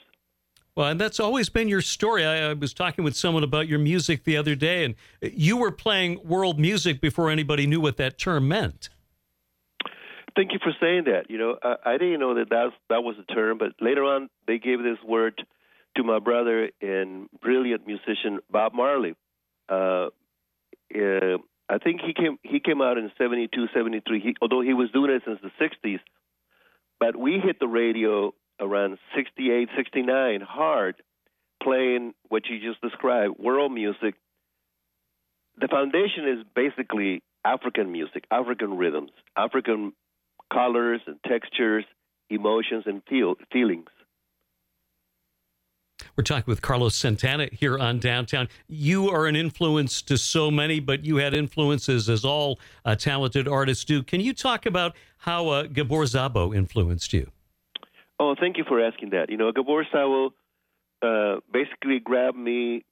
Well, 0.75 0.87
and 0.87 0.99
that's 0.99 1.19
always 1.19 1.49
been 1.49 1.67
your 1.67 1.81
story. 1.81 2.25
I, 2.25 2.49
I, 2.49 2.53
was 2.53 2.73
talking 2.73 3.03
with 3.03 3.15
someone 3.15 3.43
about 3.43 3.67
your 3.67 3.77
music 3.77 4.23
the 4.23 4.37
other 4.37 4.55
day, 4.55 4.83
and 4.83 4.95
you 5.21 5.55
were 5.55 5.71
playing 5.71 6.19
world 6.23 6.59
music 6.59 6.99
before 6.99 7.29
anybody 7.29 7.67
knew 7.67 7.79
what 7.79 7.97
that 7.97 8.17
term 8.17 8.47
meant. 8.47 8.89
Thank 10.35 10.51
you 10.51 10.59
for 10.63 10.73
saying 10.81 11.03
that. 11.05 11.29
You 11.29 11.37
know, 11.37 11.57
I, 11.61 11.75
I 11.85 11.97
didn't 11.99 12.19
know 12.19 12.33
that 12.35 12.49
that 12.49 12.71
that 12.89 13.03
was 13.03 13.15
a 13.19 13.33
term, 13.33 13.59
but 13.59 13.73
later 13.79 14.03
on 14.03 14.29
they 14.47 14.57
gave 14.57 14.79
this 14.79 14.97
word 15.05 15.45
to 15.95 16.03
my 16.03 16.17
brother 16.17 16.71
and 16.81 17.29
brilliant 17.39 17.85
musician 17.85 18.39
Bob 18.49 18.73
Marley. 18.73 19.13
Uh, 19.69 20.07
uh, 20.95 21.37
I 21.69 21.77
think 21.77 22.01
he 22.01 22.13
came 22.13 22.39
he 22.41 22.59
came 22.59 22.81
out 22.81 22.97
in 22.97 23.11
72, 23.17 23.67
73, 23.75 24.19
he, 24.19 24.35
although 24.41 24.61
he 24.61 24.73
was 24.73 24.89
doing 24.91 25.11
it 25.11 25.21
since 25.23 25.39
the 25.41 25.51
60s. 25.63 25.99
But 26.99 27.15
we 27.15 27.39
hit 27.39 27.59
the 27.59 27.67
radio 27.67 28.33
around 28.59 28.97
68, 29.15 29.69
69 29.75 30.41
hard, 30.41 30.95
playing 31.61 32.13
what 32.29 32.43
you 32.47 32.59
just 32.59 32.81
described, 32.81 33.37
world 33.39 33.71
music. 33.71 34.15
The 35.59 35.67
foundation 35.67 36.27
is 36.27 36.45
basically 36.55 37.21
African 37.45 37.91
music, 37.91 38.25
African 38.31 38.77
rhythms, 38.77 39.11
African 39.37 39.93
colors 40.51 41.01
and 41.07 41.17
textures, 41.27 41.85
emotions 42.29 42.83
and 42.85 43.01
feel, 43.09 43.35
feelings. 43.51 43.89
We're 46.15 46.23
talking 46.23 46.45
with 46.47 46.61
Carlos 46.61 46.95
Santana 46.95 47.49
here 47.51 47.77
on 47.77 47.99
Downtown. 47.99 48.47
You 48.67 49.09
are 49.09 49.25
an 49.25 49.35
influence 49.35 50.01
to 50.03 50.17
so 50.17 50.51
many, 50.51 50.79
but 50.79 51.05
you 51.05 51.17
had 51.17 51.33
influences 51.33 52.09
as 52.09 52.23
all 52.23 52.59
uh, 52.85 52.95
talented 52.95 53.47
artists 53.47 53.83
do. 53.83 54.03
Can 54.03 54.21
you 54.21 54.33
talk 54.33 54.65
about 54.65 54.95
how 55.19 55.49
uh, 55.49 55.63
Gabor 55.63 56.03
Szabo 56.03 56.55
influenced 56.55 57.13
you? 57.13 57.31
Oh, 58.19 58.35
thank 58.39 58.57
you 58.57 58.63
for 58.67 58.83
asking 58.83 59.11
that. 59.11 59.29
You 59.29 59.37
know, 59.37 59.51
Gabor 59.51 59.85
Szabo 59.93 60.31
uh, 61.01 61.39
basically 61.51 61.99
grabbed 61.99 62.37
me 62.37 62.85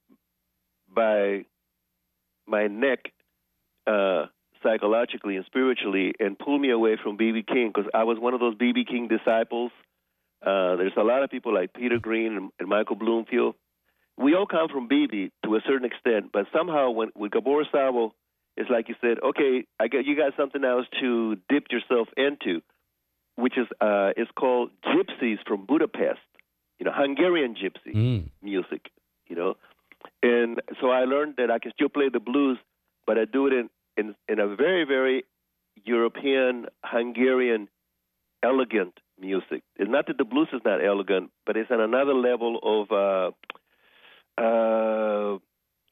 by 0.94 1.44
my 2.46 2.66
neck 2.66 3.12
uh, 3.86 4.26
psychologically 4.62 5.36
and 5.36 5.46
spiritually 5.46 6.14
and 6.20 6.38
pulled 6.38 6.60
me 6.60 6.70
away 6.70 6.96
from 7.02 7.16
B.B. 7.16 7.44
King 7.46 7.72
because 7.74 7.90
I 7.94 8.04
was 8.04 8.18
one 8.18 8.34
of 8.34 8.40
those 8.40 8.56
B.B. 8.56 8.84
King 8.84 9.08
disciples 9.08 9.72
uh, 10.44 10.74
there's 10.76 10.92
a 10.96 11.04
lot 11.04 11.22
of 11.22 11.30
people 11.30 11.54
like 11.54 11.72
Peter 11.72 11.98
Green 11.98 12.36
and, 12.36 12.50
and 12.58 12.68
Michael 12.68 12.96
Bloomfield. 12.96 13.54
We 14.18 14.34
all 14.34 14.46
come 14.46 14.68
from 14.68 14.88
BB 14.88 15.30
to 15.44 15.54
a 15.54 15.60
certain 15.66 15.84
extent, 15.84 16.30
but 16.32 16.46
somehow 16.52 16.90
when 16.90 17.10
with 17.14 17.30
Gabor 17.30 17.64
Szabo, 17.72 18.10
it's 18.56 18.68
like 18.68 18.88
you 18.88 18.96
said, 19.00 19.18
okay, 19.24 19.64
I 19.80 19.88
got 19.88 20.04
you 20.04 20.16
got 20.16 20.32
something 20.36 20.64
else 20.64 20.86
to 21.00 21.36
dip 21.48 21.66
yourself 21.70 22.08
into, 22.16 22.60
which 23.36 23.56
is 23.56 23.66
uh, 23.80 24.10
it's 24.16 24.30
called 24.32 24.70
Gypsies 24.84 25.38
from 25.46 25.66
Budapest. 25.66 26.20
You 26.78 26.86
know, 26.86 26.92
Hungarian 26.94 27.54
gypsy 27.54 27.94
mm. 27.94 28.30
music. 28.42 28.90
You 29.28 29.36
know, 29.36 29.54
and 30.22 30.60
so 30.80 30.90
I 30.90 31.04
learned 31.04 31.34
that 31.36 31.50
I 31.50 31.58
can 31.58 31.72
still 31.72 31.88
play 31.88 32.08
the 32.12 32.20
blues, 32.20 32.58
but 33.06 33.18
I 33.18 33.24
do 33.24 33.46
it 33.46 33.52
in 33.52 33.70
in, 33.96 34.14
in 34.28 34.38
a 34.38 34.54
very 34.54 34.84
very 34.84 35.24
European 35.84 36.66
Hungarian 36.84 37.68
elegant 38.42 38.98
music. 39.18 39.62
It's 39.76 39.90
not 39.90 40.06
that 40.08 40.18
the 40.18 40.24
blues 40.24 40.48
is 40.52 40.60
not 40.64 40.84
elegant, 40.84 41.30
but 41.46 41.56
it's 41.56 41.70
on 41.70 41.80
another 41.80 42.14
level 42.14 42.58
of. 42.62 42.90
Uh, 42.92 43.30
uh, 44.40 45.38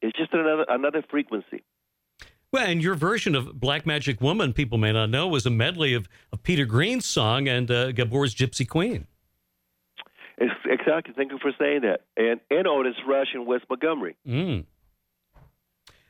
it's 0.03 0.17
just 0.17 0.33
another 0.33 0.65
another 0.69 1.05
frequency. 1.09 1.63
Well, 2.53 2.67
and 2.67 2.83
your 2.83 2.97
version 2.97 3.37
of 3.37 3.61
Black 3.61 3.87
Magic 3.87 4.21
Woman, 4.21 4.53
people 4.53 4.77
may 4.77 4.93
not 4.93 5.09
know, 5.09 5.29
was 5.29 5.47
a 5.47 5.51
medley 5.51 5.95
of 5.95 6.09
Peter 6.51 6.65
Green's 6.65 7.07
song 7.07 7.47
and 7.47 7.71
uh, 7.71 7.93
Gabor's 7.93 8.35
Gypsy 8.35 8.69
Queen. 8.69 9.07
It's, 10.37 10.53
exactly. 10.65 11.15
Thank 11.17 11.31
you 11.31 11.39
for 11.41 11.53
saying 11.57 11.83
that. 11.83 12.01
And, 12.17 12.41
and 12.51 12.67
Otis 12.67 12.97
Rush 13.07 13.29
and 13.35 13.47
Wes 13.47 13.61
Montgomery. 13.71 14.17
Mm 14.27 14.65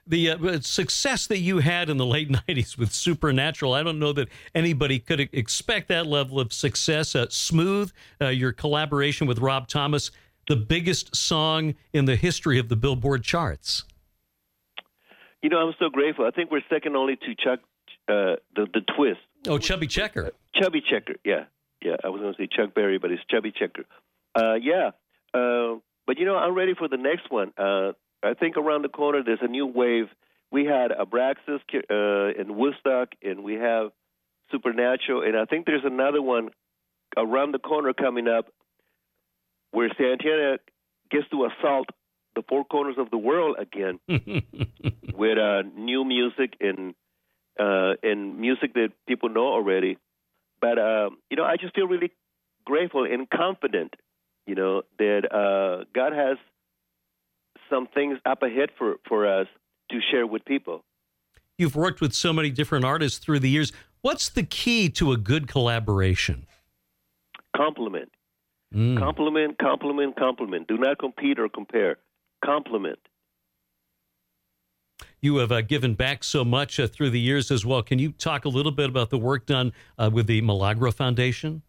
the 0.07 0.31
uh, 0.31 0.61
success 0.61 1.29
that 1.29 1.39
you 1.39 1.59
had 1.59 1.89
in 1.89 1.97
the 1.99 2.07
late 2.07 2.29
90s 2.49 2.77
with 2.77 2.91
Supernatural, 2.91 3.75
I 3.75 3.85
don't 3.85 3.99
know 4.01 4.13
that 4.15 4.29
anybody 4.55 4.99
could 4.99 5.21
expect 5.21 5.87
that 5.89 6.07
level 6.07 6.41
of 6.41 6.53
success. 6.55 7.15
Uh, 7.15 7.27
Smooth, 7.29 7.93
uh, 8.21 8.29
your 8.29 8.51
collaboration 8.51 9.29
with 9.29 9.39
Rob 9.39 9.69
Thomas, 9.69 10.11
the 10.49 10.57
biggest 10.57 11.15
song 11.15 11.75
in 11.93 12.07
the 12.07 12.17
history 12.17 12.59
of 12.59 12.71
the 12.71 12.77
Billboard 12.77 13.23
charts. 13.23 13.85
You 15.43 15.51
know, 15.51 15.59
I'm 15.59 15.75
so 15.79 15.91
grateful. 15.91 16.25
I 16.25 16.31
think 16.31 16.51
we're 16.51 16.63
second 16.69 16.97
only 16.97 17.15
to 17.17 17.35
Chuck, 17.37 17.61
uh, 18.09 18.41
the, 18.57 18.67
the 18.73 18.81
Twist. 18.97 19.21
Oh, 19.47 19.59
Chubby 19.59 19.87
Checker. 19.87 20.33
Chubby 20.55 20.83
Checker, 20.83 21.15
yeah. 21.25 21.45
Yeah, 21.83 21.97
I 22.05 22.09
was 22.09 22.21
going 22.21 22.35
to 22.35 22.39
say 22.39 22.47
Chuck 22.47 22.75
Berry, 22.75 22.99
but 22.99 23.11
it's 23.11 23.23
Chubby 23.31 23.53
Checker. 23.53 23.85
Uh, 24.35 24.55
yeah. 24.55 24.91
Uh, 25.33 25.79
but, 26.07 26.19
you 26.19 26.27
know, 26.27 26.37
I'm 26.37 26.55
ready 26.55 26.75
for 26.75 26.89
the 26.89 26.99
next 26.99 27.31
one. 27.31 27.53
I 28.23 28.35
think 28.39 28.57
around 28.57 28.83
the 28.83 28.89
corner 28.89 29.23
there's 29.25 29.39
a 29.43 29.49
new 29.49 29.67
wave. 29.67 30.07
We 30.53 30.65
had 30.65 30.91
Abraxas 30.91 31.61
uh, 31.75 32.41
in 32.41 32.57
Woodstock, 32.57 33.11
and 33.23 33.43
we 33.43 33.55
have 33.55 33.93
Supernatural, 34.51 35.23
and 35.23 35.37
I 35.37 35.45
think 35.45 35.65
there's 35.67 35.85
another 35.85 36.21
one 36.21 36.51
around 37.17 37.53
the 37.53 37.59
corner 37.59 37.93
coming 37.93 38.27
up 38.29 38.47
where 39.71 39.89
Santana 39.97 40.59
gets 41.11 41.29
to 41.31 41.47
assault 41.47 41.87
the 42.35 42.43
four 42.49 42.65
corners 42.65 42.97
of 42.99 43.11
the 43.11 43.19
world 43.19 43.57
again 43.59 44.01
with 44.09 45.39
uh, 45.39 45.63
new 45.77 46.05
music 46.05 46.55
and 46.61 46.95
uh, 47.59 47.95
and 48.03 48.39
music 48.39 48.75
that 48.75 48.91
people 49.07 49.29
know 49.29 49.47
already. 49.47 49.99
But 50.61 50.79
uh, 50.79 51.11
you 51.31 51.37
know, 51.37 51.45
I 51.45 51.57
just 51.57 51.75
feel 51.75 51.87
really 51.87 52.13
grateful 52.65 53.05
and 53.05 53.29
confident, 53.29 53.95
you 54.47 54.55
know, 54.55 54.83
that 54.99 55.33
uh, 55.33 55.85
God 55.95 56.13
has 56.13 56.37
some 57.71 57.87
things 57.87 58.19
up 58.27 58.43
ahead 58.43 58.71
for, 58.77 58.97
for 59.09 59.27
us 59.27 59.47
to 59.91 59.99
share 60.11 60.27
with 60.27 60.45
people. 60.45 60.85
You've 61.57 61.77
worked 61.77 62.01
with 62.01 62.15
so 62.15 62.33
many 62.33 62.51
different 62.51 62.85
artists 62.85 63.19
through 63.19 63.41
the 63.41 63.51
years. 63.51 63.73
What's 64.03 64.29
the 64.29 64.43
key 64.43 64.89
to 64.91 65.13
a 65.13 65.17
good 65.17 65.47
collaboration? 65.47 66.47
Compliment. 67.57 68.11
Mm. 68.75 68.99
Compliment, 68.99 69.59
compliment, 69.59 70.17
compliment. 70.17 70.69
Do 70.69 70.79
not 70.79 70.99
compete 70.99 71.39
or 71.39 71.49
compare. 71.49 71.97
Compliment. 72.45 72.99
You 75.23 75.37
have 75.37 75.53
uh, 75.53 75.61
given 75.61 75.95
back 75.95 76.25
so 76.25 76.45
much 76.45 76.81
uh, 76.81 76.87
through 76.87 77.11
the 77.11 77.21
years 77.21 77.51
as 77.51 77.67
well. 77.67 77.83
Can 77.83 77.99
you 77.99 78.13
talk 78.13 78.47
a 78.47 78.49
little 78.49 78.73
bit 78.73 78.89
about 78.89 79.11
the 79.11 79.19
work 79.19 79.45
done 79.45 79.73
uh, 79.99 80.11
with 80.13 80.27
the 80.27 80.41
Milagro 80.41 80.91
Foundation? 80.93 81.63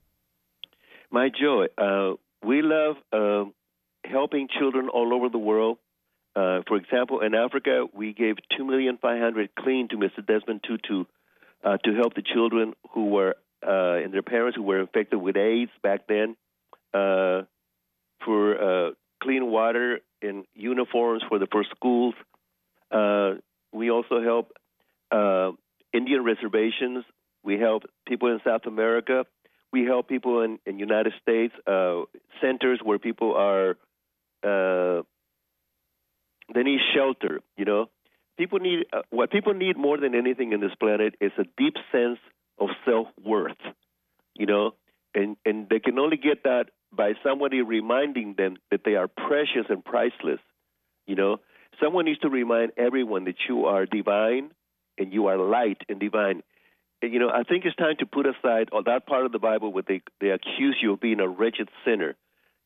My 1.11 1.29
joy. 1.29 1.65
Uh, 1.77 2.13
we 2.45 2.61
love 2.61 2.95
uh, 3.11 3.49
helping 4.09 4.47
children 4.57 4.87
all 4.87 5.13
over 5.13 5.27
the 5.27 5.37
world 5.37 5.77
for 6.33 6.77
example, 6.77 7.19
in 7.19 7.35
Africa, 7.35 7.85
we 7.93 8.13
gave 8.13 8.37
two 8.57 8.63
million 8.63 8.97
five 9.01 9.19
hundred 9.19 9.49
clean 9.59 9.89
to 9.89 9.97
Mr. 9.97 10.25
Desmond 10.25 10.61
Tutu 10.65 11.03
to 11.63 11.95
help 11.95 12.13
the 12.13 12.21
children 12.21 12.73
who 12.91 13.07
were 13.07 13.35
and 13.61 14.13
their 14.13 14.21
parents 14.21 14.55
who 14.55 14.63
were 14.63 14.79
infected 14.79 15.21
with 15.21 15.35
AIDS 15.35 15.71
back 15.83 16.07
then. 16.07 16.37
For 16.93 17.45
clean 19.21 19.51
water 19.51 19.99
and 20.21 20.45
uniforms 20.55 21.23
for 21.27 21.39
the 21.39 21.47
first 21.51 21.69
schools. 21.71 22.15
Uh, 22.91 23.35
we 23.71 23.89
also 23.89 24.21
help 24.21 24.51
uh, 25.11 25.51
Indian 25.93 26.23
reservations. 26.23 27.05
We 27.43 27.57
help 27.57 27.83
people 28.07 28.29
in 28.29 28.39
South 28.45 28.65
America. 28.65 29.25
We 29.71 29.85
help 29.85 30.07
people 30.07 30.41
in 30.41 30.59
in 30.65 30.79
United 30.79 31.13
States 31.21 31.53
uh, 31.65 32.01
centers 32.41 32.79
where 32.83 32.99
people 32.99 33.33
are 33.35 33.77
uh, 34.43 35.03
they 36.53 36.63
need 36.63 36.79
shelter. 36.93 37.41
You 37.57 37.65
know, 37.65 37.89
people 38.37 38.59
need 38.59 38.85
uh, 38.91 39.01
what 39.09 39.31
people 39.31 39.53
need 39.53 39.77
more 39.77 39.97
than 39.97 40.15
anything 40.15 40.51
in 40.51 40.59
this 40.59 40.75
planet 40.79 41.15
is 41.21 41.31
a 41.37 41.45
deep 41.57 41.75
sense 41.91 42.19
of 42.59 42.69
self 42.85 43.07
worth. 43.23 43.61
You 44.35 44.45
know, 44.45 44.71
and 45.13 45.37
and 45.45 45.67
they 45.69 45.79
can 45.79 45.97
only 45.99 46.17
get 46.17 46.43
that 46.43 46.65
by 46.91 47.13
somebody 47.23 47.61
reminding 47.61 48.35
them 48.37 48.57
that 48.69 48.81
they 48.83 48.95
are 48.95 49.07
precious 49.07 49.65
and 49.69 49.83
priceless. 49.83 50.39
You 51.07 51.15
know, 51.15 51.37
someone 51.79 52.05
needs 52.05 52.19
to 52.19 52.29
remind 52.29 52.71
everyone 52.77 53.25
that 53.25 53.35
you 53.47 53.65
are 53.65 53.85
divine 53.85 54.51
and 54.97 55.13
you 55.13 55.27
are 55.27 55.37
light 55.37 55.81
and 55.89 55.99
divine. 55.99 56.43
And, 57.01 57.13
you 57.13 57.19
know, 57.19 57.29
I 57.29 57.43
think 57.43 57.65
it's 57.65 57.75
time 57.75 57.95
to 57.99 58.05
put 58.05 58.25
aside 58.27 58.69
all 58.71 58.83
that 58.83 59.07
part 59.07 59.25
of 59.25 59.31
the 59.31 59.39
Bible 59.39 59.73
where 59.73 59.83
they 59.87 60.01
they 60.19 60.29
accuse 60.29 60.77
you 60.81 60.93
of 60.93 60.99
being 60.99 61.19
a 61.19 61.27
wretched 61.27 61.69
sinner. 61.85 62.15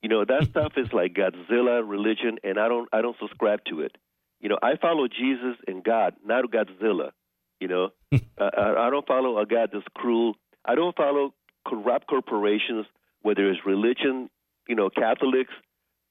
You 0.02 0.10
know, 0.10 0.26
that 0.26 0.48
stuff 0.50 0.74
is 0.78 0.92
like 0.92 1.14
Godzilla 1.14 1.82
religion, 1.88 2.38
and 2.44 2.60
I 2.60 2.68
don't 2.68 2.90
I 2.92 3.02
don't 3.02 3.18
subscribe 3.20 3.62
to 3.70 3.82
it. 3.82 3.98
You 4.42 4.50
know, 4.50 4.60
I 4.62 4.76
follow 4.76 5.08
Jesus 5.08 5.56
and 5.68 5.84
God, 5.84 6.16
not 6.24 6.46
Godzilla. 6.52 7.12
You 7.60 7.68
know, 7.70 7.90
I, 8.38 8.76
I 8.78 8.90
don't 8.90 9.08
follow 9.08 9.40
a 9.40 9.46
God 9.46 9.70
that's 9.72 9.86
cruel. 9.96 10.36
I 10.66 10.76
don't 10.76 10.96
follow 10.96 11.34
corrupt 11.66 12.08
corporations, 12.08 12.86
whether 13.22 13.50
it's 13.50 13.66
religion, 13.66 14.30
you 14.68 14.76
know, 14.76 14.90
Catholics, 14.90 15.54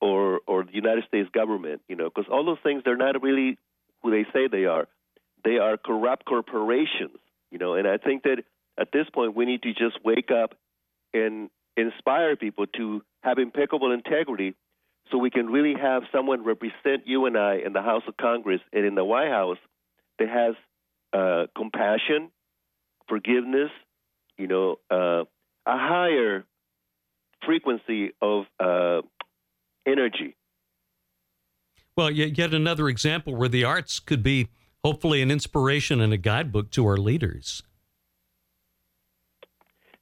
or 0.05 0.41
or 0.47 0.65
the 0.65 0.75
United 0.75 1.05
States 1.09 1.29
government. 1.33 1.81
You 1.89 1.97
know, 1.97 2.11
because 2.15 2.31
all 2.31 2.45
those 2.45 2.63
things 2.63 2.83
they're 2.85 2.97
not 2.97 3.23
really 3.23 3.59
who 4.03 4.11
they 4.11 4.25
say 4.33 4.49
they 4.49 4.67
are. 4.67 4.87
They 5.45 5.59
are 5.59 5.77
corrupt 5.77 6.27
corporations. 6.27 7.19
You 7.51 7.59
know, 7.59 7.75
and 7.75 7.89
I 7.89 7.97
think 7.97 8.25
that 8.25 8.45
at 8.79 8.93
this 8.93 9.07
point 9.13 9.35
we 9.35 9.47
need 9.47 9.63
to 9.63 9.73
just 9.73 9.99
wake 10.05 10.31
up 10.31 10.55
and 11.15 11.49
inspire 11.77 12.37
people 12.37 12.67
to 12.67 13.03
have 13.23 13.39
impeccable 13.39 13.93
integrity 13.93 14.55
so 15.11 15.19
we 15.19 15.31
can 15.31 15.47
really 15.47 15.75
have 15.81 16.03
someone 16.13 16.45
represent 16.45 17.07
you 17.07 17.27
and 17.27 17.37
I 17.37 17.57
in 17.65 17.73
the 17.73 17.83
House 17.83 18.03
of 18.07 18.17
Congress 18.17 18.61
and 18.73 18.85
in 18.85 18.95
the 18.95 19.05
White 19.05 19.29
House 19.29 19.59
that 20.19 20.29
has 20.29 20.55
uh, 21.13 21.47
compassion, 21.57 22.31
forgiveness, 23.09 23.71
you 24.37 24.49
know, 24.49 24.77
uh, 24.91 25.25
a 25.67 25.79
higher 25.79 26.45
frequency 27.45 28.13
of 28.21 28.45
uh, 28.59 29.03
energy. 29.87 30.37
Well, 31.97 32.11
yet 32.11 32.53
another 32.53 32.89
example 32.89 33.37
where 33.37 33.49
the 33.49 33.64
arts 33.64 34.01
could 34.01 34.22
be 34.22 34.49
hopefully 34.85 35.22
an 35.22 35.30
inspiration 35.30 36.01
and 36.01 36.12
a 36.12 36.16
guidebook 36.16 36.70
to 36.72 36.87
our 36.87 36.97
leaders. 36.97 37.62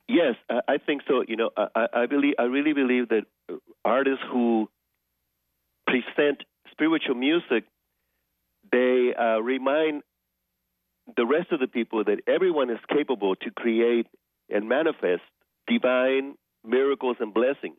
Yes, 0.09 0.35
I 0.51 0.79
think 0.79 1.03
so. 1.09 1.23
You 1.27 1.37
know, 1.37 1.51
I, 1.57 1.87
I 1.95 2.07
believe, 2.07 2.35
I 2.39 2.43
really 2.45 2.73
believe 2.73 3.09
that 3.11 3.25
artists 3.85 4.25
who 4.31 4.69
present 5.87 6.43
spiritual 6.71 7.15
music, 7.15 7.65
they 8.71 9.15
uh, 9.19 9.39
remind 9.39 10.03
the 11.17 11.27
rest 11.27 11.53
of 11.53 11.61
the 11.61 11.67
people 11.67 12.05
that 12.05 12.21
everyone 12.27 12.71
is 12.71 12.79
capable 12.89 13.37
to 13.37 13.51
create 13.51 14.07
and 14.49 14.69
manifest 14.69 15.23
divine 15.67 16.35
miracles 16.65 17.17
and 17.21 17.33
blessings. 17.33 17.77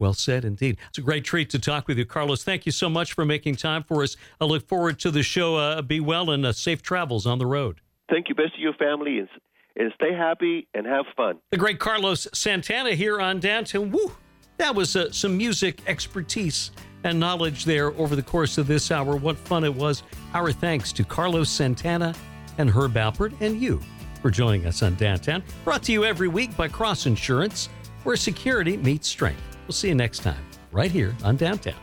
Well 0.00 0.14
said 0.14 0.44
indeed. 0.44 0.78
It's 0.88 0.98
a 0.98 1.02
great 1.02 1.24
treat 1.24 1.50
to 1.50 1.58
talk 1.58 1.86
with 1.86 1.98
you, 1.98 2.06
Carlos. 2.06 2.42
Thank 2.42 2.64
you 2.64 2.72
so 2.72 2.88
much 2.88 3.12
for 3.12 3.24
making 3.26 3.56
time 3.56 3.84
for 3.84 4.02
us. 4.02 4.16
I 4.40 4.46
look 4.46 4.66
forward 4.66 4.98
to 5.00 5.10
the 5.10 5.22
show. 5.22 5.56
Uh, 5.56 5.82
be 5.82 6.00
well 6.00 6.30
and 6.30 6.44
uh, 6.46 6.52
safe 6.52 6.82
travels 6.82 7.26
on 7.26 7.38
the 7.38 7.46
road. 7.46 7.82
Thank 8.10 8.28
you. 8.28 8.34
Best 8.34 8.56
to 8.56 8.60
your 8.60 8.72
family 8.74 9.18
and, 9.18 9.28
and 9.76 9.92
stay 9.94 10.14
happy 10.14 10.66
and 10.74 10.86
have 10.86 11.04
fun. 11.14 11.36
The 11.50 11.58
great 11.58 11.78
Carlos 11.78 12.26
Santana 12.32 12.92
here 12.92 13.20
on 13.20 13.40
Downtown. 13.40 13.90
Woo! 13.90 14.12
That 14.56 14.74
was 14.74 14.96
uh, 14.96 15.12
some 15.12 15.36
music 15.36 15.82
expertise 15.86 16.70
and 17.04 17.20
knowledge 17.20 17.66
there 17.66 17.88
over 17.98 18.16
the 18.16 18.22
course 18.22 18.58
of 18.58 18.66
this 18.66 18.90
hour. 18.90 19.16
What 19.16 19.36
fun 19.36 19.64
it 19.64 19.74
was. 19.74 20.02
Our 20.32 20.50
thanks 20.50 20.92
to 20.94 21.04
Carlos 21.04 21.50
Santana 21.50 22.14
and 22.58 22.70
Herb 22.70 22.94
Alpert 22.94 23.34
and 23.40 23.60
you 23.60 23.80
for 24.22 24.30
joining 24.30 24.66
us 24.66 24.82
on 24.82 24.94
Downtown. 24.94 25.42
Brought 25.64 25.82
to 25.84 25.92
you 25.92 26.04
every 26.04 26.28
week 26.28 26.56
by 26.56 26.68
Cross 26.68 27.06
Insurance, 27.06 27.68
where 28.04 28.16
security 28.16 28.76
meets 28.76 29.08
strength. 29.08 29.49
We'll 29.70 29.74
see 29.76 29.86
you 29.86 29.94
next 29.94 30.24
time, 30.24 30.44
right 30.72 30.90
here 30.90 31.14
on 31.22 31.36
Downtown. 31.36 31.76